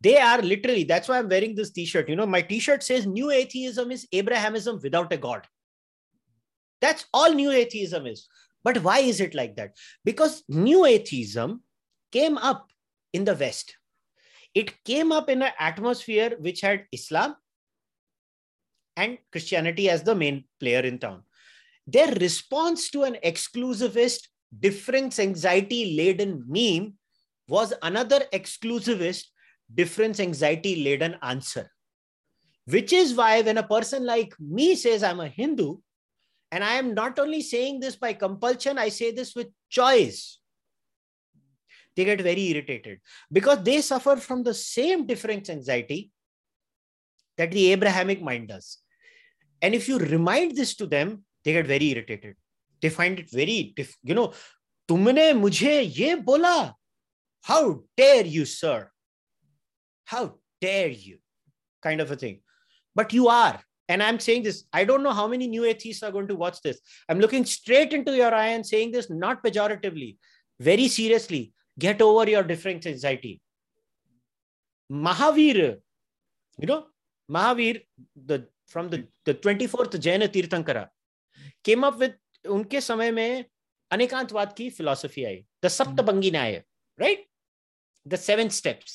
they 0.02 0.18
are 0.18 0.42
literally 0.42 0.84
that's 0.84 1.08
why 1.08 1.20
i'm 1.20 1.30
wearing 1.30 1.56
this 1.56 1.72
t-shirt. 1.72 2.10
You 2.10 2.16
know 2.16 2.26
my 2.26 2.42
t-shirt 2.42 2.84
says 2.84 3.06
new 3.06 3.32
atheism 3.32 3.92
is 3.92 4.08
abrahamism 4.14 4.82
without 4.82 5.14
a 5.14 5.18
god. 5.18 5.48
That's 6.82 7.06
all 7.14 7.32
new 7.34 7.52
atheism 7.52 8.08
is. 8.08 8.28
But 8.64 8.84
why 8.84 9.00
is 9.00 9.22
it 9.22 9.36
like 9.36 9.56
that? 9.56 9.76
Because 10.04 10.44
new 10.48 10.86
atheism 10.86 11.64
came 12.12 12.38
up 12.38 12.68
in 13.14 13.26
the 13.26 13.36
west. 13.36 13.76
It 14.54 14.84
came 14.84 15.12
up 15.12 15.30
in 15.30 15.42
an 15.42 15.52
atmosphere 15.60 16.36
which 16.40 16.62
had 16.62 16.86
islam 16.92 17.36
and 18.98 19.18
christianity 19.32 19.90
as 19.90 20.04
the 20.04 20.16
main 20.16 20.46
player 20.60 20.82
in 20.82 20.98
town. 21.00 21.24
Their 21.88 22.14
response 22.16 22.90
to 22.92 23.04
an 23.04 23.18
exclusivist 23.24 24.28
difference 24.60 25.20
anxiety 25.20 25.96
laden 25.96 26.44
meme 26.48 26.94
was 27.48 27.74
another 27.82 28.22
exclusivist 28.34 29.26
difference 29.73 30.21
anxiety 30.21 30.85
laden 30.85 31.17
answer. 31.23 31.71
Which 32.67 32.93
is 32.93 33.15
why 33.15 33.43
when 33.43 33.59
a 33.59 33.63
person 33.63 34.05
like 34.05 34.35
me 34.41 34.75
says 34.75 35.03
I'm 35.03 35.21
a 35.21 35.29
Hindu, 35.29 35.77
and 36.51 36.65
I 36.65 36.75
am 36.75 36.95
not 36.95 37.19
only 37.19 37.43
saying 37.43 37.81
this 37.81 37.97
by 37.97 38.13
compulsion, 38.13 38.79
I 38.79 38.89
say 38.89 39.11
this 39.11 39.35
with 39.35 39.49
choice. 39.69 40.39
They 41.95 42.05
get 42.05 42.21
very 42.21 42.49
irritated 42.49 43.01
because 43.33 43.63
they 43.63 43.81
suffer 43.81 44.17
from 44.17 44.43
the 44.43 44.55
same 44.55 45.07
difference 45.07 45.49
anxiety 45.49 46.11
that 47.37 47.51
the 47.51 47.73
Abrahamic 47.73 48.23
mind 48.23 48.49
does. 48.49 48.79
And 49.63 49.75
if 49.75 49.89
you 49.89 49.99
remind 49.99 50.57
this 50.57 50.75
to 50.77 50.87
them, 50.87 51.25
they 51.45 51.53
get 51.53 51.67
very 51.67 51.91
irritated. 51.91 52.37
They 52.83 52.91
find 52.91 53.19
it 53.19 53.31
very, 53.31 53.75
you 54.03 54.15
know, 54.15 54.33
तुमने 54.89 55.33
मुझे 55.35 55.95
ये 55.97 56.15
बोला 56.25 56.75
how 57.43 57.83
dare 57.97 58.27
you 58.27 58.45
sir 58.45 58.91
how 60.05 60.39
dare 60.61 60.89
you? 60.89 61.19
Kind 61.83 62.01
of 62.01 62.11
a 62.11 62.17
thing. 62.17 62.41
But 62.95 63.13
you 63.13 63.29
are. 63.29 63.61
And 63.89 64.03
I'm 64.03 64.19
saying 64.19 64.43
this, 64.43 64.65
I 64.73 64.85
don't 64.85 65.03
know 65.03 65.13
how 65.13 65.29
many 65.29 65.47
new 65.47 65.65
atheists 65.65 66.03
are 66.03 66.11
going 66.11 66.27
to 66.29 66.35
watch 66.35 66.61
this. 66.61 66.81
I'm 67.09 67.21
looking 67.21 67.45
straight 67.45 67.93
into 67.93 68.17
your 68.17 68.35
eye 68.35 68.49
and 68.49 68.67
saying 68.67 68.91
this 68.93 69.09
not 69.09 69.45
pejoratively, 69.45 70.17
very 70.59 70.89
seriously. 70.89 71.53
Get 71.79 72.03
over 72.03 72.29
your 72.29 72.43
different 72.43 72.87
anxiety. 72.87 73.41
Mahavir, 74.91 75.77
you 76.59 76.67
know, 76.67 76.87
Mahavir, 77.31 77.83
the 78.17 78.47
from 78.67 78.89
the, 78.89 79.07
the 79.25 79.35
24th 79.35 80.01
Jaina 80.01 80.27
Tirthankara, 80.29 80.89
came 81.63 81.85
up 81.85 81.99
with 81.99 82.15
उनके 82.47 82.81
समय 82.81 83.11
में 83.11 83.45
अनेकांतवाद 83.93 84.53
की 84.57 84.69
philosophy 84.71 85.25
I 85.25 85.45
the 85.65 85.69
saptabhangi 85.69 86.31
nyaya 86.31 86.63
right 87.01 87.27
the 88.09 88.17
seven 88.17 88.49
steps 88.59 88.95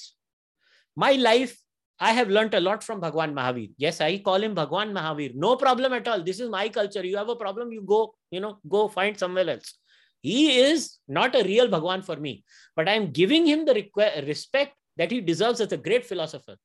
my 0.97 1.13
life 1.13 1.57
I 1.99 2.13
have 2.13 2.29
learnt 2.29 2.53
a 2.53 2.61
lot 2.61 2.85
from 2.85 3.01
Bhagwan 3.01 3.35
Mahavir. 3.35 3.73
Yes, 3.79 4.01
I 4.03 4.19
call 4.19 4.43
him 4.43 4.55
Bhagwan 4.55 4.93
Mahavir. 4.93 5.35
No 5.35 5.57
problem 5.57 5.95
at 5.95 6.07
all. 6.07 6.23
This 6.23 6.41
is 6.41 6.51
my 6.51 6.69
culture. 6.69 7.05
You 7.05 7.17
have 7.17 7.31
a 7.31 7.37
problem, 7.37 7.73
you 7.73 7.81
go, 7.81 8.15
you 8.31 8.41
know, 8.41 8.59
go 8.69 8.89
find 8.89 9.19
somewhere 9.19 9.49
else. 9.49 9.79
He 10.21 10.59
is 10.59 10.99
not 11.09 11.35
a 11.35 11.45
real 11.45 11.69
Bhagwan 11.69 12.03
for 12.03 12.17
me, 12.17 12.45
but 12.75 12.89
I'm 12.89 13.13
giving 13.13 13.47
him 13.47 13.65
the 13.65 13.87
respect 14.27 14.75
that 14.97 15.11
he 15.11 15.21
deserves 15.21 15.61
as 15.61 15.73
a 15.73 15.77
great 15.77 16.05
philosopher. 16.05 16.57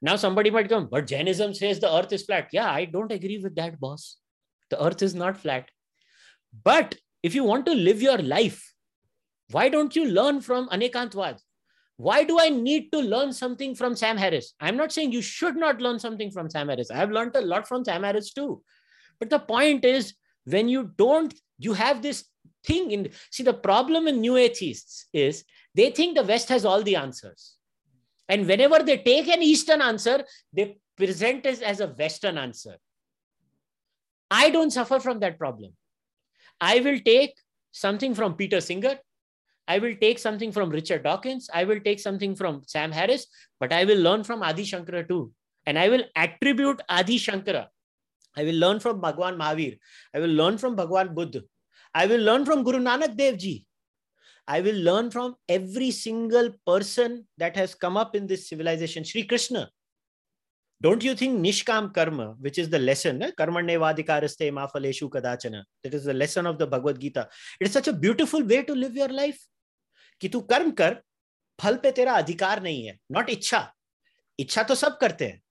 Now 0.00 0.16
somebody 0.16 0.50
might 0.50 0.68
come, 0.68 0.88
but 0.90 1.06
Jainism 1.06 1.52
says 1.52 1.80
the 1.80 1.94
earth 1.94 2.12
is 2.12 2.24
flat. 2.24 2.48
Yeah, 2.52 2.70
I 2.70 2.84
don't 2.86 3.12
agree 3.12 3.38
with 3.38 3.56
that, 3.56 3.78
boss. 3.80 4.16
The 4.70 4.82
earth 4.82 5.02
is 5.02 5.14
not 5.14 5.36
flat. 5.36 5.68
But 6.64 6.94
if 7.22 7.34
you 7.34 7.44
want 7.44 7.66
to 7.66 7.74
live 7.74 8.00
your 8.00 8.18
life, 8.18 8.72
why 9.50 9.68
don't 9.68 9.94
you 9.96 10.06
learn 10.06 10.40
from 10.40 10.68
Anekantwad? 10.68 11.40
Why 11.98 12.22
do 12.22 12.38
I 12.40 12.48
need 12.48 12.92
to 12.92 13.00
learn 13.00 13.32
something 13.32 13.74
from 13.74 13.96
Sam 13.96 14.16
Harris? 14.16 14.54
I'm 14.60 14.76
not 14.76 14.92
saying 14.92 15.10
you 15.10 15.20
should 15.20 15.56
not 15.56 15.80
learn 15.80 15.98
something 15.98 16.30
from 16.30 16.48
Sam 16.48 16.68
Harris. 16.68 16.92
I've 16.92 17.10
learned 17.10 17.34
a 17.34 17.40
lot 17.40 17.66
from 17.66 17.84
Sam 17.84 18.04
Harris 18.04 18.32
too. 18.32 18.62
But 19.18 19.30
the 19.30 19.40
point 19.40 19.84
is, 19.84 20.14
when 20.44 20.68
you 20.68 20.92
don't, 20.96 21.34
you 21.58 21.72
have 21.72 22.00
this 22.00 22.24
thing 22.64 22.92
in. 22.92 23.10
See, 23.32 23.42
the 23.42 23.52
problem 23.52 24.06
in 24.06 24.20
new 24.20 24.36
atheists 24.36 25.06
is 25.12 25.44
they 25.74 25.90
think 25.90 26.16
the 26.16 26.22
West 26.22 26.48
has 26.50 26.64
all 26.64 26.84
the 26.84 26.94
answers. 26.94 27.56
And 28.28 28.46
whenever 28.46 28.78
they 28.78 28.98
take 28.98 29.26
an 29.26 29.42
Eastern 29.42 29.82
answer, 29.82 30.24
they 30.52 30.78
present 30.96 31.46
it 31.46 31.62
as 31.62 31.80
a 31.80 31.88
Western 31.88 32.38
answer. 32.38 32.76
I 34.30 34.50
don't 34.50 34.70
suffer 34.70 35.00
from 35.00 35.18
that 35.20 35.36
problem. 35.36 35.72
I 36.60 36.78
will 36.78 37.00
take 37.00 37.34
something 37.72 38.14
from 38.14 38.34
Peter 38.34 38.60
Singer. 38.60 38.98
I 39.68 39.78
will 39.78 39.94
take 40.00 40.18
something 40.18 40.50
from 40.50 40.70
Richard 40.70 41.02
Dawkins. 41.04 41.50
I 41.52 41.64
will 41.64 41.78
take 41.78 42.00
something 42.00 42.34
from 42.34 42.62
Sam 42.66 42.90
Harris, 42.90 43.26
but 43.60 43.72
I 43.72 43.84
will 43.84 43.98
learn 43.98 44.24
from 44.24 44.42
Adi 44.42 44.64
Shankara 44.64 45.06
too. 45.06 45.30
And 45.66 45.78
I 45.78 45.90
will 45.90 46.04
attribute 46.16 46.80
Adi 46.88 47.18
Shankara. 47.18 47.66
I 48.36 48.44
will 48.44 48.54
learn 48.54 48.80
from 48.80 49.00
Bhagwan 49.00 49.38
Mahavir. 49.38 49.78
I 50.14 50.20
will 50.20 50.30
learn 50.30 50.56
from 50.58 50.74
Bhagwan 50.74 51.14
Buddha. 51.14 51.42
I 51.94 52.06
will 52.06 52.20
learn 52.20 52.46
from 52.46 52.62
Guru 52.62 52.78
Nanak 52.78 53.16
Dev 53.16 53.38
Ji. 53.38 53.66
I 54.46 54.62
will 54.62 54.76
learn 54.76 55.10
from 55.10 55.36
every 55.48 55.90
single 55.90 56.50
person 56.66 57.26
that 57.36 57.54
has 57.56 57.74
come 57.74 57.98
up 57.98 58.16
in 58.16 58.26
this 58.26 58.48
civilization. 58.48 59.04
Sri 59.04 59.24
Krishna. 59.24 59.70
Don't 60.80 61.02
you 61.02 61.14
think 61.14 61.38
Nishkam 61.44 61.92
Karma, 61.92 62.36
which 62.40 62.56
is 62.56 62.70
the 62.70 62.78
lesson, 62.78 63.20
eh? 63.20 63.32
Karmane 63.36 63.76
Vadikaraste 63.84 64.50
Mafaleshu 64.52 65.10
Kadachana, 65.10 65.64
that 65.82 65.92
is 65.92 66.04
the 66.04 66.14
lesson 66.14 66.46
of 66.46 66.56
the 66.56 66.66
Bhagavad 66.66 67.00
Gita. 67.00 67.28
It 67.60 67.66
is 67.66 67.72
such 67.72 67.88
a 67.88 67.92
beautiful 67.92 68.44
way 68.44 68.62
to 68.62 68.74
live 68.74 68.94
your 68.94 69.08
life. 69.08 69.44
कि 70.22 70.28
तू 70.28 70.40
कर्म 70.42 70.70
कर, 70.72 71.02
फल 71.58 71.76
पे 71.82 71.90
तेरा 71.92 72.12
अधिकार 72.14 72.62
नहीं 72.62 72.86
है 72.86 72.98
नॉट 73.12 73.30
इच्छा। 73.30 73.60
इच्छा 74.38 74.62
तो 74.62 74.74
सब 74.74 74.98
करते 74.98 75.26
हैं, 75.26 75.42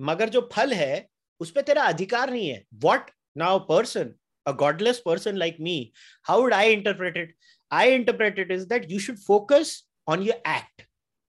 मगर 0.00 0.28
जो 0.28 0.48
फल 0.52 0.72
है, 0.74 1.08
उस 1.40 1.50
पर 1.50 1.62
तेरा 1.62 1.82
अधिकार 1.84 2.30
नहीं 2.30 2.48
है। 2.48 2.62
What 2.84 3.10
now 3.36 3.58
person 3.68 4.14
a 4.46 4.52
godless 4.52 5.00
person 5.04 5.36
like 5.36 5.56
me 5.60 5.76
how 6.26 6.40
would 6.40 6.54
I 6.54 6.72
interpret 6.72 7.16
it 7.16 7.36
I 7.70 7.94
interpret 7.94 8.38
it 8.38 8.50
is 8.52 8.66
that 8.68 8.90
you 8.90 8.98
should 9.00 9.18
focus 9.18 9.72
on 10.08 10.22
your 10.22 10.42
act 10.56 10.86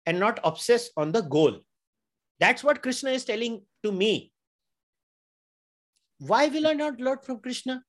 and 0.07 0.19
not 0.19 0.39
obsess 0.49 0.91
on 0.97 1.11
the 1.11 1.25
goal 1.27 1.63
that's 2.41 2.65
what 2.65 2.77
Krishna 2.83 3.09
is 3.09 3.27
telling 3.27 3.59
to 3.83 3.91
me 3.91 4.13
why 6.21 6.49
will 6.49 6.67
I 6.67 6.73
not 6.75 7.01
learn 7.01 7.23
from 7.25 7.37
Krishna 7.39 7.79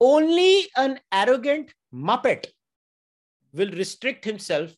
only 0.00 0.58
an 0.78 0.98
arrogant 1.14 1.72
muppet 2.10 2.46
will 3.52 3.70
restrict 3.70 4.24
himself. 4.24 4.72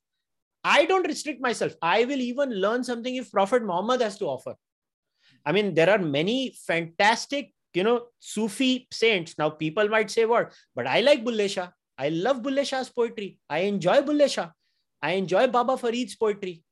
I 0.65 0.85
don't 0.85 1.07
restrict 1.07 1.41
myself. 1.41 1.75
I 1.83 2.05
will 2.05 2.21
even 2.21 2.51
learn 2.51 2.85
something 2.85 3.17
if 3.17 3.33
Prophet 3.33 3.65
Muhammad 3.65 4.01
has 4.01 4.19
to 4.19 4.27
offer. 4.27 4.55
I 5.45 5.53
mean, 5.53 5.75
there 5.75 5.91
are 5.91 5.99
many 5.99 6.57
fantastic, 6.67 7.53
you 7.75 7.83
know, 7.83 8.07
Sufi 8.21 8.87
saints. 8.93 9.37
Now, 9.39 9.51
people 9.51 9.89
might 9.89 10.11
say 10.11 10.25
what, 10.25 10.53
but 10.75 10.87
I 10.87 11.01
like 11.01 11.25
Bulle 11.25 11.49
Shah. 11.49 11.69
I 11.99 12.11
love 12.11 12.43
Bulle 12.43 12.65
Shah's 12.65 12.89
poetry. 12.89 13.39
I 13.51 13.61
enjoy 13.61 14.03
Bulle 14.03 14.29
Shah. 14.29 14.51
I 15.03 15.13
enjoy 15.13 15.49
Baba 15.49 15.77
Farid's 15.77 16.15
poetry. 16.15 16.63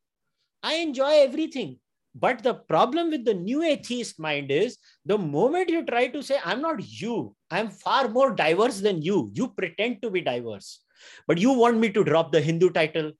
I 0.63 0.75
enjoy 0.75 1.23
everything. 1.23 1.79
But 2.15 2.43
the 2.43 2.55
problem 2.55 3.11
with 3.11 3.25
the 3.25 3.35
new 3.35 3.63
atheist 3.63 4.19
mind 4.19 4.51
is 4.51 4.79
the 5.05 5.17
moment 5.17 5.71
you 5.71 5.85
try 5.85 6.09
to 6.09 6.23
say, 6.23 6.39
I'm 6.45 6.61
not 6.61 6.83
you, 7.01 7.35
I'm 7.51 7.71
far 7.71 8.09
more 8.09 8.35
diverse 8.35 8.81
than 8.81 9.01
you, 9.01 9.31
you 9.33 9.49
pretend 9.49 10.03
to 10.03 10.11
be 10.11 10.21
diverse. 10.21 10.81
But 11.27 11.39
you 11.39 11.53
want 11.53 11.79
me 11.79 11.91
to 11.91 12.05
drop 12.05 12.33
the 12.33 12.41
Hindu 12.41 12.71
title. 12.71 13.13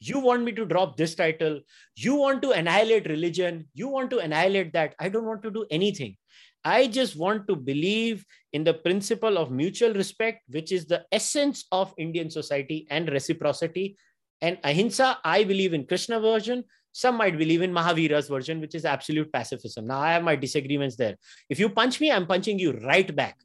You 0.00 0.18
want 0.18 0.44
me 0.44 0.52
to 0.52 0.64
drop 0.64 0.96
this 0.96 1.14
title. 1.14 1.60
You 1.94 2.14
want 2.14 2.42
to 2.42 2.52
annihilate 2.52 3.06
religion. 3.06 3.68
You 3.74 3.88
want 3.88 4.10
to 4.10 4.18
annihilate 4.18 4.72
that. 4.72 4.94
I 4.98 5.08
don't 5.08 5.26
want 5.26 5.42
to 5.42 5.50
do 5.50 5.66
anything. 5.70 6.16
I 6.64 6.86
just 6.88 7.16
want 7.16 7.48
to 7.48 7.56
believe 7.56 8.24
in 8.52 8.64
the 8.64 8.74
principle 8.74 9.38
of 9.38 9.50
mutual 9.50 9.94
respect, 9.94 10.42
which 10.48 10.72
is 10.72 10.86
the 10.86 11.04
essence 11.10 11.64
of 11.72 11.94
Indian 11.98 12.30
society 12.30 12.86
and 12.90 13.08
reciprocity. 13.10 13.96
And 14.42 14.58
ahimsa, 14.64 15.18
I 15.24 15.44
believe 15.44 15.74
in 15.74 15.86
Krishna 15.86 16.20
version. 16.20 16.64
Some 16.92 17.16
might 17.16 17.38
believe 17.38 17.62
in 17.62 17.72
Mahavira's 17.72 18.28
version, 18.28 18.60
which 18.60 18.74
is 18.74 18.84
absolute 18.84 19.32
pacifism. 19.32 19.86
Now, 19.86 20.00
I 20.00 20.12
have 20.12 20.24
my 20.24 20.34
disagreements 20.34 20.96
there. 20.96 21.16
If 21.48 21.58
you 21.60 21.68
punch 21.68 22.00
me, 22.00 22.10
I'm 22.10 22.26
punching 22.26 22.58
you 22.58 22.72
right 22.72 23.14
back. 23.14 23.38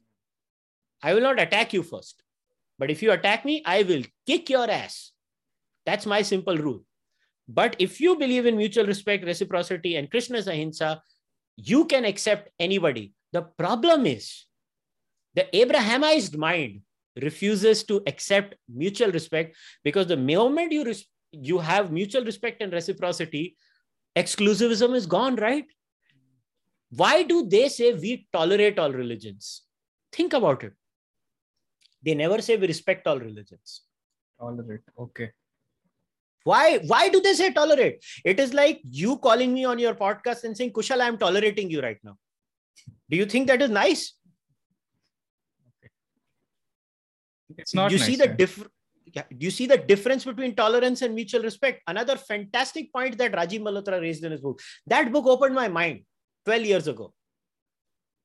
I 1.02 1.14
will 1.14 1.20
not 1.20 1.40
attack 1.40 1.72
you 1.72 1.82
first. 1.82 2.22
But 2.78 2.90
if 2.90 3.02
you 3.02 3.12
attack 3.12 3.44
me, 3.44 3.62
I 3.64 3.82
will 3.82 4.02
kick 4.26 4.50
your 4.50 4.70
ass. 4.70 5.12
That's 5.84 6.06
my 6.06 6.22
simple 6.22 6.56
rule. 6.56 6.84
But 7.48 7.76
if 7.78 8.00
you 8.00 8.16
believe 8.16 8.46
in 8.46 8.56
mutual 8.56 8.86
respect, 8.86 9.24
reciprocity, 9.24 9.96
and 9.96 10.10
Krishna's 10.10 10.48
ahimsa, 10.48 11.00
you 11.56 11.84
can 11.86 12.04
accept 12.04 12.50
anybody. 12.58 13.12
The 13.32 13.42
problem 13.42 14.06
is 14.06 14.46
the 15.34 15.46
Abrahamized 15.54 16.36
mind 16.36 16.82
refuses 17.22 17.84
to 17.84 18.02
accept 18.06 18.56
mutual 18.68 19.10
respect 19.10 19.56
because 19.84 20.06
the 20.06 20.16
moment 20.16 20.72
you 20.72 20.84
res- 20.84 21.06
you 21.32 21.58
have 21.58 21.92
mutual 21.92 22.24
respect 22.24 22.62
and 22.62 22.72
reciprocity, 22.72 23.56
exclusivism 24.16 24.94
is 24.94 25.06
gone, 25.06 25.36
right? 25.36 25.64
Why 26.90 27.22
do 27.22 27.46
they 27.46 27.68
say 27.68 27.92
we 27.92 28.26
tolerate 28.32 28.78
all 28.78 28.92
religions? 28.92 29.62
Think 30.12 30.32
about 30.32 30.64
it. 30.64 30.72
They 32.02 32.14
never 32.14 32.40
say 32.40 32.56
we 32.56 32.66
respect 32.66 33.06
all 33.06 33.18
religions. 33.18 33.82
Tolerate. 34.38 34.82
Okay. 34.98 35.30
Why, 36.44 36.78
why 36.78 37.08
do 37.08 37.20
they 37.20 37.34
say 37.34 37.52
tolerate? 37.52 38.04
It 38.24 38.38
is 38.38 38.54
like 38.54 38.80
you 38.84 39.16
calling 39.18 39.52
me 39.52 39.64
on 39.64 39.80
your 39.80 39.94
podcast 39.94 40.44
and 40.44 40.56
saying, 40.56 40.72
Kushal, 40.72 41.00
I'm 41.00 41.18
tolerating 41.18 41.70
you 41.70 41.80
right 41.80 41.98
now. 42.04 42.16
Do 43.10 43.16
you 43.16 43.26
think 43.26 43.48
that 43.48 43.62
is 43.62 43.70
nice? 43.70 44.14
It's 47.58 47.74
not. 47.74 47.88
Do 47.88 47.94
you 47.94 47.98
nice, 47.98 48.06
see 48.06 48.16
the 48.16 48.26
yeah. 48.26 48.34
difference? 48.34 48.70
Do 49.12 49.22
you 49.38 49.50
see 49.50 49.66
the 49.66 49.78
difference 49.78 50.24
between 50.24 50.54
tolerance 50.54 51.02
and 51.02 51.14
mutual 51.14 51.42
respect? 51.42 51.82
Another 51.86 52.16
fantastic 52.16 52.92
point 52.92 53.16
that 53.18 53.32
Rajiv 53.32 53.60
Malhotra 53.62 54.00
raised 54.00 54.22
in 54.24 54.32
his 54.32 54.40
book. 54.40 54.60
That 54.86 55.10
book 55.10 55.26
opened 55.26 55.54
my 55.54 55.68
mind 55.68 56.02
12 56.44 56.64
years 56.64 56.86
ago. 56.86 57.14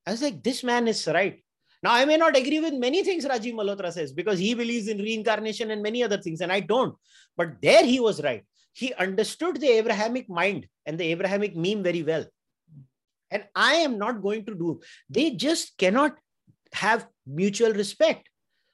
I 0.05 0.11
was 0.11 0.21
like, 0.21 0.43
this 0.43 0.63
man 0.63 0.87
is 0.87 1.07
right. 1.07 1.43
Now, 1.83 1.93
I 1.93 2.05
may 2.05 2.17
not 2.17 2.37
agree 2.37 2.59
with 2.59 2.73
many 2.73 3.03
things 3.03 3.25
Rajiv 3.25 3.53
Malhotra 3.53 3.91
says 3.91 4.13
because 4.13 4.37
he 4.37 4.53
believes 4.53 4.87
in 4.87 4.99
reincarnation 4.99 5.71
and 5.71 5.81
many 5.81 6.03
other 6.03 6.17
things, 6.17 6.41
and 6.41 6.51
I 6.51 6.59
don't. 6.59 6.95
But 7.35 7.61
there 7.61 7.83
he 7.83 7.99
was 7.99 8.21
right. 8.21 8.43
He 8.73 8.93
understood 8.93 9.59
the 9.59 9.69
Abrahamic 9.69 10.29
mind 10.29 10.67
and 10.85 10.97
the 10.97 11.05
Abrahamic 11.05 11.55
meme 11.55 11.83
very 11.83 12.03
well. 12.03 12.25
And 13.31 13.45
I 13.55 13.75
am 13.75 13.97
not 13.97 14.21
going 14.21 14.45
to 14.45 14.55
do, 14.55 14.81
they 15.09 15.31
just 15.31 15.77
cannot 15.77 16.15
have 16.73 17.07
mutual 17.25 17.73
respect. 17.73 18.29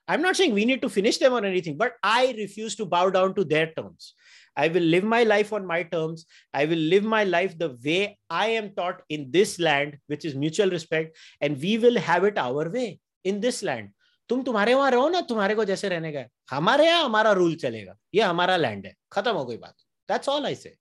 I'm 0.08 0.20
not 0.22 0.36
saying 0.36 0.52
we 0.52 0.64
need 0.64 0.82
to 0.82 0.88
finish 0.88 1.18
them 1.18 1.32
or 1.32 1.44
anything, 1.44 1.76
but 1.76 1.92
I 2.02 2.34
refuse 2.36 2.74
to 2.76 2.84
bow 2.86 3.08
down 3.10 3.34
to 3.34 3.44
their 3.44 3.72
terms. 3.72 4.14
I 4.56 4.68
will 4.68 4.82
live 4.82 5.04
my 5.04 5.22
life 5.22 5.52
on 5.52 5.64
my 5.66 5.82
terms. 5.84 6.26
I 6.52 6.64
will 6.66 6.82
live 6.92 7.04
my 7.04 7.24
life 7.24 7.56
the 7.58 7.70
way 7.84 8.18
I 8.28 8.46
am 8.48 8.74
taught 8.74 9.02
in 9.08 9.30
this 9.30 9.58
land, 9.58 9.98
which 10.08 10.24
is 10.24 10.34
mutual 10.34 10.70
respect, 10.70 11.16
and 11.40 11.60
we 11.60 11.78
will 11.78 11.96
have 11.98 12.24
it 12.24 12.36
our 12.36 12.68
way 12.68 12.98
in 13.24 13.40
this 13.40 13.62
land. 13.62 13.90
तुम 14.28 14.42
तुम्हारे 14.44 14.74
वहां 14.74 14.90
रहो 14.92 15.08
ना 15.08 15.20
तुम्हारे 15.28 15.54
को 15.54 15.64
जैसे 15.64 15.88
रहने 15.88 16.12
का 16.12 16.24
हमारे 16.50 16.86
यहाँ 16.86 17.04
हमारा 17.04 17.32
रूल 17.38 17.54
चलेगा 17.62 17.96
ये 18.14 18.22
हमारा 18.22 18.56
लैंड 18.56 18.86
है 18.86 18.94
खत्म 19.12 19.30
हो 19.36 19.44
गई 19.46 19.56
बात 19.64 19.74
दैट्स 20.08 20.28
ऑल 20.28 20.46
आई 20.46 20.54
से 20.54 20.74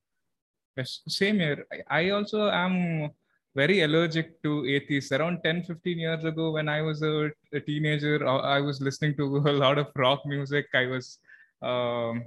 Yes, 0.78 0.91
same 1.13 1.39
here. 1.43 1.65
I- 1.78 1.84
I 1.95 2.10
also 2.17 2.43
am 2.58 2.76
very 3.57 3.83
allergic 3.83 4.42
to 4.42 4.66
atheists. 4.66 5.12
Around 5.12 5.42
10, 5.42 5.64
15 5.64 5.99
years 5.99 6.25
ago, 6.25 6.53
when 6.53 6.69
I 6.69 6.83
was 6.83 7.03
a, 7.03 7.31
a 7.53 7.61
teenager, 7.61 8.27
I 8.27 8.61
was 8.61 8.81
listening 8.81 9.16
to 9.16 9.25
a 9.53 9.57
lot 9.64 9.79
of 9.79 9.88
rock 9.97 10.21
music. 10.27 10.66
I 10.75 10.87
was, 10.87 11.19
um, 11.62 12.25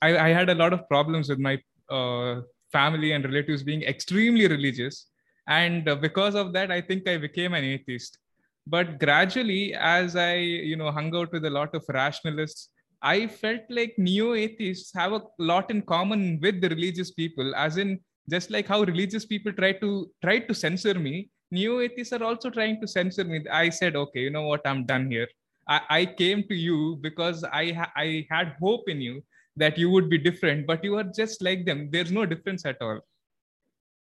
I, 0.00 0.10
I 0.26 0.28
had 0.28 0.48
a 0.50 0.54
lot 0.54 0.72
of 0.72 0.88
problems 0.88 1.28
with 1.28 1.40
my 1.40 1.58
uh, 1.90 2.42
family 2.72 3.12
and 3.12 3.24
relatives 3.24 3.62
being 3.62 3.82
extremely 3.82 4.46
religious. 4.46 5.06
And 5.48 5.88
uh, 5.88 5.96
because 5.96 6.34
of 6.34 6.52
that, 6.52 6.70
I 6.70 6.80
think 6.80 7.08
I 7.08 7.18
became 7.18 7.52
an 7.52 7.64
atheist. 7.64 8.18
But 8.66 8.98
gradually, 8.98 9.74
as 9.74 10.16
I, 10.16 10.36
you 10.36 10.76
know, 10.76 10.90
hung 10.90 11.14
out 11.14 11.32
with 11.32 11.44
a 11.44 11.50
lot 11.50 11.74
of 11.74 11.84
rationalists, 11.88 12.70
I 13.02 13.26
felt 13.26 13.60
like 13.68 13.94
neo 13.98 14.32
atheists 14.32 14.94
have 14.94 15.12
a 15.12 15.20
lot 15.38 15.70
in 15.70 15.82
common 15.82 16.38
with 16.40 16.62
the 16.62 16.70
religious 16.70 17.10
people, 17.10 17.54
as 17.54 17.76
in 17.76 18.00
just 18.30 18.50
like 18.50 18.66
how 18.66 18.82
religious 18.82 19.24
people 19.26 19.52
try 19.52 19.72
to 19.72 20.10
try 20.22 20.38
to 20.38 20.54
censor 20.54 20.94
me, 20.94 21.30
neo 21.50 21.80
atheists 21.80 22.12
are 22.12 22.24
also 22.24 22.50
trying 22.50 22.80
to 22.80 22.86
censor 22.88 23.24
me. 23.24 23.44
I 23.50 23.68
said, 23.70 23.96
okay, 23.96 24.20
you 24.20 24.30
know 24.30 24.46
what, 24.46 24.62
I'm 24.66 24.84
done 24.84 25.10
here. 25.10 25.28
I, 25.68 25.80
I 25.90 26.06
came 26.06 26.44
to 26.48 26.54
you 26.54 26.98
because 27.00 27.44
I 27.44 27.72
ha- 27.72 27.92
I 27.96 28.26
had 28.30 28.56
hope 28.60 28.88
in 28.88 29.00
you 29.00 29.22
that 29.56 29.78
you 29.78 29.88
would 29.90 30.10
be 30.10 30.18
different, 30.18 30.66
but 30.66 30.82
you 30.84 30.96
are 30.96 31.04
just 31.04 31.42
like 31.42 31.64
them. 31.64 31.88
There's 31.90 32.10
no 32.12 32.26
difference 32.26 32.64
at 32.66 32.76
all. 32.80 33.00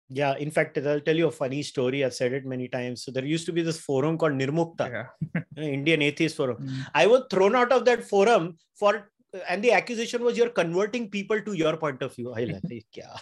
Yeah, 0.10 0.36
in 0.38 0.52
fact, 0.52 0.78
I'll 0.78 1.02
tell 1.02 1.16
you 1.16 1.28
a 1.28 1.32
funny 1.32 1.62
story. 1.64 2.04
I've 2.04 2.14
said 2.14 2.32
it 2.32 2.46
many 2.46 2.70
times. 2.70 3.04
So 3.04 3.12
there 3.12 3.26
used 3.26 3.46
to 3.48 3.52
be 3.52 3.62
this 3.62 3.80
forum 3.80 4.18
called 4.18 4.34
Nirmukta, 4.34 4.90
Yeah. 4.90 5.42
know, 5.58 5.62
Indian 5.78 6.02
Atheist 6.02 6.38
Forum. 6.38 6.58
Mm. 6.62 6.88
I 6.96 7.08
was 7.08 7.24
thrown 7.30 7.56
out 7.58 7.74
of 7.74 7.84
that 7.86 8.06
forum 8.06 8.58
for, 8.80 9.12
and 9.50 9.62
the 9.62 9.74
accusation 9.74 10.24
was 10.24 10.38
you're 10.38 10.50
converting 10.50 11.10
people 11.10 11.42
to 11.42 11.54
your 11.54 11.76
point 11.76 12.02
of 12.02 12.16
view. 12.16 12.34
I 12.38 12.46
like, 12.46 12.64
"Hey, 12.70 12.86
kya?" 12.96 13.20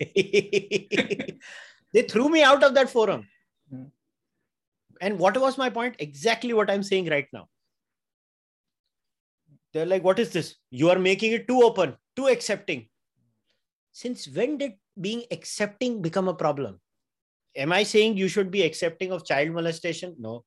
they 1.92 2.02
threw 2.08 2.28
me 2.28 2.42
out 2.42 2.62
of 2.62 2.74
that 2.74 2.90
forum. 2.90 3.26
Mm. 3.72 3.90
And 5.00 5.18
what 5.18 5.36
was 5.36 5.58
my 5.58 5.70
point? 5.70 5.96
Exactly 5.98 6.52
what 6.52 6.70
I'm 6.70 6.82
saying 6.82 7.08
right 7.08 7.26
now. 7.32 7.48
They're 9.72 9.86
like, 9.86 10.02
what 10.02 10.18
is 10.18 10.30
this? 10.30 10.56
You 10.70 10.90
are 10.90 10.98
making 10.98 11.32
it 11.32 11.46
too 11.46 11.62
open, 11.62 11.96
too 12.16 12.26
accepting. 12.26 12.88
Since 13.92 14.28
when 14.28 14.58
did 14.58 14.74
being 15.00 15.24
accepting 15.30 16.00
become 16.00 16.28
a 16.28 16.34
problem? 16.34 16.80
Am 17.56 17.72
I 17.72 17.82
saying 17.82 18.16
you 18.16 18.28
should 18.28 18.50
be 18.50 18.62
accepting 18.62 19.12
of 19.12 19.26
child 19.26 19.50
molestation? 19.50 20.14
No. 20.18 20.44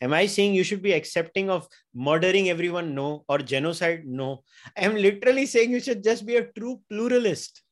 Am 0.00 0.12
I 0.12 0.26
saying 0.26 0.54
you 0.54 0.64
should 0.64 0.82
be 0.82 0.92
accepting 0.92 1.50
of 1.50 1.66
murdering 1.94 2.50
everyone? 2.50 2.94
No. 2.94 3.24
Or 3.28 3.38
genocide? 3.38 4.06
No. 4.06 4.44
I'm 4.76 4.94
literally 4.94 5.46
saying 5.46 5.70
you 5.70 5.80
should 5.80 6.04
just 6.04 6.26
be 6.26 6.36
a 6.36 6.44
true 6.52 6.80
pluralist. 6.90 7.62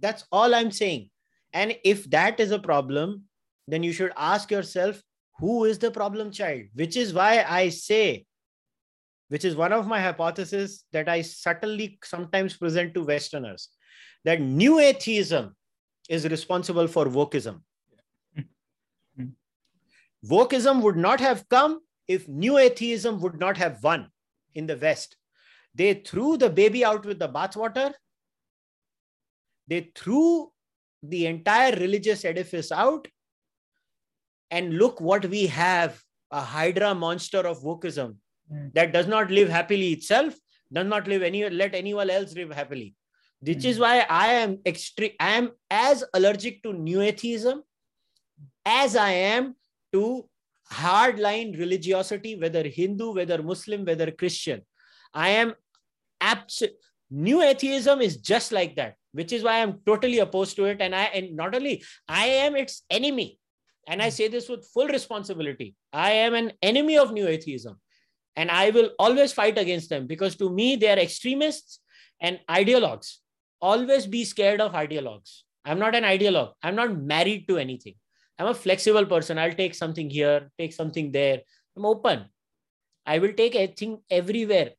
That's 0.00 0.24
all 0.32 0.54
I'm 0.54 0.70
saying. 0.70 1.10
And 1.52 1.76
if 1.84 2.08
that 2.10 2.40
is 2.40 2.50
a 2.50 2.58
problem, 2.58 3.24
then 3.68 3.82
you 3.82 3.92
should 3.92 4.12
ask 4.16 4.50
yourself, 4.50 5.02
who 5.38 5.64
is 5.64 5.78
the 5.78 5.90
problem 5.90 6.30
child? 6.30 6.64
Which 6.74 6.96
is 6.96 7.14
why 7.14 7.44
I 7.48 7.68
say, 7.70 8.26
which 9.28 9.44
is 9.44 9.56
one 9.56 9.72
of 9.72 9.86
my 9.86 10.00
hypotheses 10.00 10.84
that 10.92 11.08
I 11.08 11.22
subtly 11.22 11.98
sometimes 12.04 12.56
present 12.56 12.94
to 12.94 13.04
Westerners, 13.04 13.68
that 14.24 14.40
new 14.40 14.78
atheism 14.78 15.54
is 16.08 16.28
responsible 16.28 16.86
for 16.86 17.06
wokeism. 17.06 17.60
Wokeism 20.26 20.82
would 20.82 20.96
not 20.96 21.20
have 21.20 21.48
come 21.48 21.80
if 22.06 22.28
new 22.28 22.58
atheism 22.58 23.20
would 23.20 23.38
not 23.38 23.56
have 23.56 23.82
won 23.82 24.10
in 24.54 24.66
the 24.66 24.76
West. 24.76 25.16
They 25.74 25.94
threw 25.94 26.36
the 26.36 26.50
baby 26.50 26.84
out 26.84 27.06
with 27.06 27.18
the 27.18 27.28
bathwater. 27.28 27.94
They 29.70 29.90
threw 29.94 30.50
the 31.02 31.26
entire 31.26 31.72
religious 31.76 32.24
edifice 32.24 32.70
out. 32.70 33.08
And 34.50 34.74
look 34.78 35.00
what 35.00 35.24
we 35.26 35.46
have 35.46 36.02
a 36.30 36.40
hydra 36.40 36.94
monster 36.94 37.38
of 37.38 37.62
wokeism 37.62 38.16
Mm. 38.52 38.72
that 38.74 38.92
does 38.92 39.06
not 39.06 39.30
live 39.30 39.48
happily 39.48 39.92
itself, 39.92 40.34
does 40.72 40.86
not 40.86 41.06
live 41.06 41.22
any 41.22 41.48
let 41.48 41.74
anyone 41.80 42.10
else 42.10 42.34
live 42.34 42.52
happily. 42.52 42.96
Which 43.48 43.64
is 43.64 43.78
why 43.78 43.92
I 44.10 44.32
am 44.38 44.58
extreme. 44.66 45.12
I 45.20 45.30
am 45.36 45.52
as 45.70 46.02
allergic 46.12 46.62
to 46.64 46.72
new 46.72 47.00
atheism 47.00 47.62
as 48.66 48.96
I 48.96 49.12
am 49.12 49.54
to 49.92 50.28
hardline 50.80 51.58
religiosity, 51.58 52.34
whether 52.42 52.64
Hindu, 52.66 53.12
whether 53.14 53.42
Muslim, 53.52 53.84
whether 53.84 54.10
Christian. 54.10 54.60
I 55.14 55.28
am 55.30 55.54
absolute. 56.20 56.74
New 57.10 57.42
atheism 57.42 58.00
is 58.00 58.16
just 58.16 58.52
like 58.52 58.76
that, 58.76 58.96
which 59.12 59.32
is 59.32 59.42
why 59.42 59.62
I'm 59.62 59.80
totally 59.86 60.18
opposed 60.18 60.56
to 60.56 60.64
it. 60.64 60.80
And 60.80 60.94
I 60.94 61.04
and 61.04 61.36
not 61.36 61.54
only 61.54 61.82
I 62.08 62.26
am 62.26 62.56
its 62.56 62.82
enemy, 62.90 63.38
and 63.86 64.00
I 64.00 64.06
hmm. 64.06 64.10
say 64.10 64.28
this 64.28 64.48
with 64.48 64.66
full 64.66 64.88
responsibility. 64.88 65.74
I 65.92 66.12
am 66.12 66.34
an 66.34 66.52
enemy 66.62 66.96
of 66.96 67.12
new 67.12 67.26
atheism 67.26 67.78
and 68.36 68.50
I 68.50 68.70
will 68.70 68.90
always 68.98 69.32
fight 69.32 69.58
against 69.58 69.90
them 69.90 70.06
because 70.06 70.36
to 70.36 70.50
me 70.50 70.76
they 70.76 70.90
are 70.90 70.98
extremists 70.98 71.80
and 72.20 72.40
ideologues. 72.48 73.16
Always 73.60 74.06
be 74.06 74.24
scared 74.24 74.60
of 74.60 74.72
ideologues. 74.72 75.40
I'm 75.64 75.78
not 75.78 75.94
an 75.94 76.04
ideologue. 76.04 76.52
I'm 76.62 76.76
not 76.76 76.96
married 76.96 77.46
to 77.48 77.58
anything. 77.58 77.94
I'm 78.38 78.46
a 78.46 78.54
flexible 78.54 79.04
person. 79.04 79.38
I'll 79.38 79.52
take 79.52 79.74
something 79.74 80.08
here, 80.08 80.50
take 80.58 80.72
something 80.72 81.12
there. 81.12 81.40
I'm 81.76 81.84
open. 81.84 82.24
I 83.04 83.18
will 83.18 83.34
take 83.34 83.56
everything 83.56 84.00
everywhere. 84.10 84.70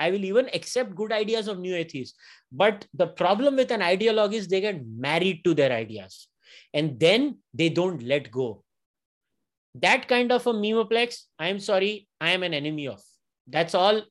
I 0.00 0.10
will 0.10 0.24
even 0.24 0.48
accept 0.58 0.96
good 1.00 1.12
ideas 1.12 1.46
of 1.46 1.60
new 1.60 1.76
atheists. 1.76 2.18
But 2.50 2.86
the 2.94 3.08
problem 3.22 3.56
with 3.56 3.70
an 3.70 3.82
ideologue 3.92 4.32
is 4.32 4.48
they 4.48 4.62
get 4.62 4.80
married 5.06 5.44
to 5.44 5.54
their 5.62 5.72
ideas. 5.84 6.26
and 6.72 6.98
then 7.00 7.38
they 7.52 7.68
don't 7.68 8.02
let 8.02 8.30
go. 8.30 8.64
That 9.74 10.08
kind 10.08 10.32
of 10.32 10.46
a 10.46 10.52
memeplex, 10.52 11.22
I'm 11.38 11.60
sorry, 11.60 12.08
I 12.20 12.30
am 12.30 12.42
an 12.42 12.54
enemy 12.54 12.88
of. 12.88 13.00
That's 13.46 13.74
all. 13.74 14.02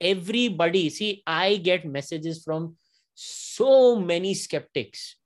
Everybody, 0.00 0.90
see, 0.90 1.22
I 1.26 1.56
get 1.56 1.84
messages 1.84 2.42
from 2.44 2.76
so 3.14 3.96
many 3.96 4.34
skeptics 4.34 5.16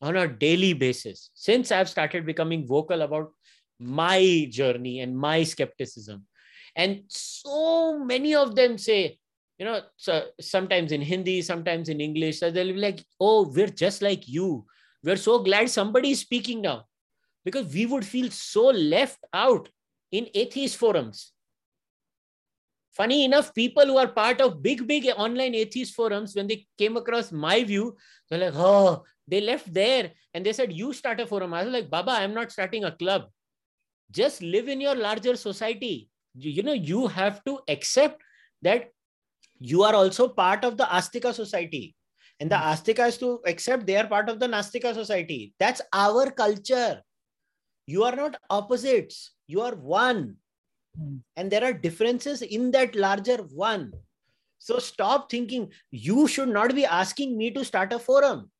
on 0.00 0.16
a 0.16 0.26
daily 0.28 0.72
basis 0.72 1.30
since 1.34 1.70
I've 1.70 1.88
started 1.88 2.24
becoming 2.24 2.66
vocal 2.66 3.02
about 3.02 3.32
my 3.78 4.48
journey 4.50 5.00
and 5.00 5.16
my 5.16 5.44
skepticism. 5.44 6.26
And 6.76 7.02
so 7.08 7.98
many 7.98 8.34
of 8.34 8.54
them 8.54 8.78
say, 8.78 9.18
you 9.58 9.64
know, 9.64 9.82
so 9.96 10.26
sometimes 10.40 10.92
in 10.92 11.00
Hindi, 11.00 11.42
sometimes 11.42 11.88
in 11.88 12.00
English, 12.00 12.38
so 12.40 12.50
they'll 12.50 12.74
be 12.74 12.80
like, 12.80 13.04
oh, 13.20 13.48
we're 13.48 13.66
just 13.66 14.02
like 14.02 14.28
you. 14.28 14.64
We're 15.02 15.16
so 15.16 15.40
glad 15.40 15.70
somebody 15.70 16.12
is 16.12 16.20
speaking 16.20 16.62
now 16.62 16.84
because 17.44 17.72
we 17.72 17.86
would 17.86 18.04
feel 18.04 18.30
so 18.30 18.66
left 18.66 19.18
out 19.32 19.68
in 20.12 20.28
atheist 20.34 20.76
forums. 20.76 21.32
Funny 22.92 23.24
enough, 23.24 23.54
people 23.54 23.86
who 23.86 23.96
are 23.96 24.08
part 24.08 24.40
of 24.40 24.62
big, 24.62 24.86
big 24.86 25.06
online 25.16 25.54
atheist 25.54 25.94
forums, 25.94 26.34
when 26.34 26.48
they 26.48 26.66
came 26.76 26.96
across 26.96 27.30
my 27.30 27.62
view, 27.62 27.96
they're 28.28 28.40
like, 28.40 28.54
oh, 28.56 29.04
they 29.26 29.40
left 29.40 29.72
there 29.72 30.12
and 30.34 30.44
they 30.44 30.52
said, 30.52 30.72
you 30.72 30.92
start 30.92 31.20
a 31.20 31.26
forum. 31.26 31.54
I 31.54 31.64
was 31.64 31.72
like, 31.72 31.90
Baba, 31.90 32.12
I'm 32.12 32.34
not 32.34 32.50
starting 32.50 32.84
a 32.84 32.92
club. 32.92 33.26
Just 34.10 34.42
live 34.42 34.68
in 34.68 34.80
your 34.80 34.94
larger 34.94 35.36
society. 35.36 36.08
You 36.34 36.62
know, 36.62 36.72
you 36.72 37.06
have 37.06 37.42
to 37.44 37.60
accept 37.68 38.22
that 38.62 38.90
you 39.60 39.82
are 39.82 39.94
also 39.94 40.28
part 40.28 40.64
of 40.64 40.76
the 40.76 40.84
Astika 40.84 41.34
society. 41.34 41.94
And 42.40 42.50
the 42.50 42.58
hmm. 42.58 42.64
Astika 42.64 43.08
is 43.08 43.18
to 43.18 43.40
accept 43.46 43.86
they 43.86 43.96
are 43.96 44.06
part 44.06 44.28
of 44.28 44.38
the 44.38 44.46
Nastika 44.46 44.94
society. 44.94 45.54
That's 45.58 45.82
our 45.92 46.30
culture. 46.30 47.02
You 47.86 48.04
are 48.04 48.14
not 48.14 48.36
opposites, 48.50 49.32
you 49.46 49.62
are 49.62 49.74
one. 49.74 50.36
Mm. 51.00 51.20
And 51.36 51.50
there 51.50 51.64
are 51.64 51.72
differences 51.72 52.42
in 52.42 52.70
that 52.72 52.94
larger 52.94 53.38
one. 53.54 53.92
So 54.58 54.78
stop 54.78 55.30
thinking 55.30 55.72
you 55.90 56.28
should 56.28 56.50
not 56.50 56.74
be 56.74 56.84
asking 56.84 57.38
me 57.38 57.50
to 57.52 57.64
start 57.64 57.92
a 57.92 57.98
forum. 57.98 58.50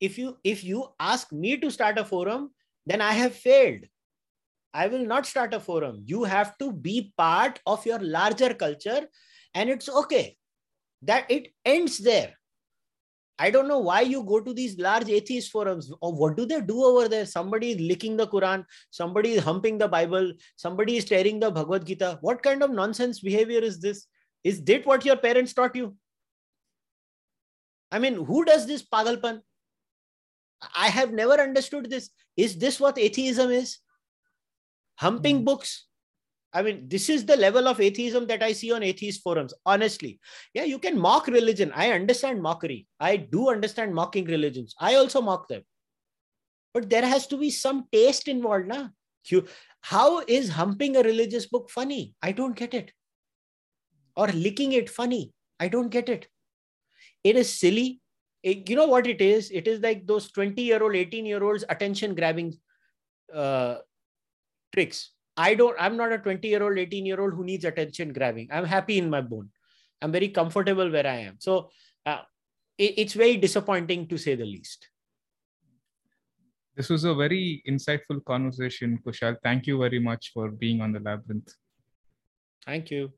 If 0.00 0.18
you 0.18 0.38
if 0.44 0.62
you 0.62 0.86
ask 1.00 1.32
me 1.32 1.56
to 1.56 1.70
start 1.70 1.98
a 1.98 2.04
forum, 2.04 2.52
then 2.86 3.00
I 3.00 3.12
have 3.12 3.34
failed. 3.34 3.80
I 4.72 4.86
will 4.86 5.04
not 5.04 5.26
start 5.26 5.54
a 5.54 5.60
forum. 5.60 6.02
You 6.06 6.24
have 6.24 6.56
to 6.58 6.72
be 6.72 7.12
part 7.16 7.60
of 7.66 7.84
your 7.84 7.98
larger 7.98 8.54
culture, 8.54 9.08
and 9.54 9.68
it's 9.68 9.88
okay 9.88 10.36
that 11.02 11.30
it 11.30 11.48
ends 11.64 11.98
there 11.98 12.34
I 13.42 13.48
don't 13.48 13.68
know 13.68 13.78
why 13.78 14.02
you 14.02 14.22
go 14.22 14.38
to 14.38 14.52
these 14.52 14.78
large 14.78 15.08
atheist 15.08 15.50
forums. 15.50 15.90
Or 16.02 16.12
what 16.12 16.36
do 16.36 16.44
they 16.44 16.60
do 16.60 16.84
over 16.84 17.08
there? 17.08 17.24
Somebody 17.24 17.70
is 17.70 17.80
licking 17.80 18.18
the 18.18 18.26
Quran, 18.26 18.66
somebody 18.90 19.32
is 19.32 19.42
humping 19.42 19.78
the 19.78 19.88
Bible, 19.88 20.34
somebody 20.56 20.98
is 20.98 21.06
tearing 21.06 21.40
the 21.40 21.50
Bhagavad 21.50 21.86
Gita. 21.86 22.18
What 22.20 22.42
kind 22.42 22.62
of 22.62 22.70
nonsense 22.70 23.20
behavior 23.20 23.60
is 23.60 23.80
this? 23.80 24.06
Is 24.44 24.62
that 24.64 24.84
what 24.84 25.06
your 25.06 25.16
parents 25.16 25.54
taught 25.54 25.74
you? 25.74 25.96
I 27.90 27.98
mean, 27.98 28.26
who 28.26 28.44
does 28.44 28.66
this 28.66 28.84
pagalpan? 28.86 29.40
I 30.76 30.88
have 30.88 31.10
never 31.10 31.40
understood 31.40 31.88
this. 31.88 32.10
Is 32.36 32.58
this 32.58 32.78
what 32.78 32.98
atheism 32.98 33.50
is? 33.50 33.78
Humping 35.00 35.40
mm. 35.40 35.44
books, 35.46 35.86
I 36.52 36.62
mean, 36.62 36.88
this 36.88 37.08
is 37.08 37.24
the 37.24 37.36
level 37.36 37.68
of 37.68 37.80
atheism 37.80 38.26
that 38.26 38.42
I 38.42 38.52
see 38.52 38.70
on 38.72 38.82
atheist 38.82 39.22
forums. 39.22 39.54
Honestly, 39.64 40.20
yeah, 40.52 40.64
you 40.64 40.78
can 40.78 40.98
mock 40.98 41.26
religion. 41.26 41.72
I 41.74 41.92
understand 41.92 42.42
mockery. 42.42 42.86
I 42.98 43.16
do 43.16 43.50
understand 43.50 43.94
mocking 43.94 44.26
religions. 44.26 44.74
I 44.78 44.96
also 44.96 45.22
mock 45.22 45.48
them. 45.48 45.62
But 46.74 46.90
there 46.90 47.06
has 47.06 47.26
to 47.28 47.38
be 47.38 47.50
some 47.50 47.86
taste 47.90 48.28
involved. 48.28 48.68
Na? 48.68 48.88
How 49.80 50.22
is 50.26 50.50
humping 50.50 50.96
a 50.96 51.02
religious 51.02 51.46
book 51.46 51.70
funny? 51.70 52.14
I 52.22 52.32
don't 52.32 52.56
get 52.56 52.74
it. 52.74 52.92
Or 54.16 54.26
licking 54.28 54.72
it 54.72 54.90
funny? 54.90 55.32
I 55.58 55.68
don't 55.68 55.88
get 55.88 56.08
it. 56.08 56.28
It 57.24 57.36
is 57.36 57.58
silly. 57.58 58.00
It, 58.42 58.68
you 58.68 58.76
know 58.76 58.86
what 58.86 59.06
it 59.06 59.20
is? 59.20 59.50
It 59.50 59.66
is 59.66 59.80
like 59.80 60.06
those 60.06 60.30
20 60.32 60.60
year 60.60 60.82
old, 60.82 60.94
18 60.94 61.26
year 61.26 61.42
olds 61.42 61.64
attention 61.68 62.14
grabbing 62.14 62.58
uh, 63.32 63.76
tricks 64.72 65.12
I 65.40 65.54
don't, 65.54 65.76
I'm 65.78 65.96
not 65.96 66.12
a 66.12 66.18
20 66.18 66.46
year 66.46 66.62
old, 66.62 66.76
18 66.76 67.06
year 67.06 67.20
old 67.20 67.34
who 67.34 67.44
needs 67.44 67.64
attention 67.64 68.12
grabbing. 68.12 68.48
I'm 68.52 68.64
happy 68.64 68.98
in 68.98 69.08
my 69.08 69.22
bone. 69.22 69.48
I'm 70.02 70.12
very 70.12 70.28
comfortable 70.28 70.90
where 70.90 71.06
I 71.06 71.16
am. 71.28 71.36
So 71.38 71.70
uh, 72.04 72.22
it, 72.76 72.94
it's 72.98 73.14
very 73.14 73.36
disappointing 73.36 74.06
to 74.08 74.18
say 74.18 74.34
the 74.34 74.44
least. 74.44 74.88
This 76.76 76.88
was 76.88 77.04
a 77.04 77.14
very 77.14 77.62
insightful 77.68 78.24
conversation, 78.24 78.98
Kushal. 79.04 79.36
Thank 79.42 79.66
you 79.66 79.78
very 79.78 79.98
much 79.98 80.30
for 80.32 80.50
being 80.50 80.80
on 80.80 80.92
the 80.92 81.00
labyrinth. 81.00 81.52
Thank 82.64 82.90
you. 82.90 83.12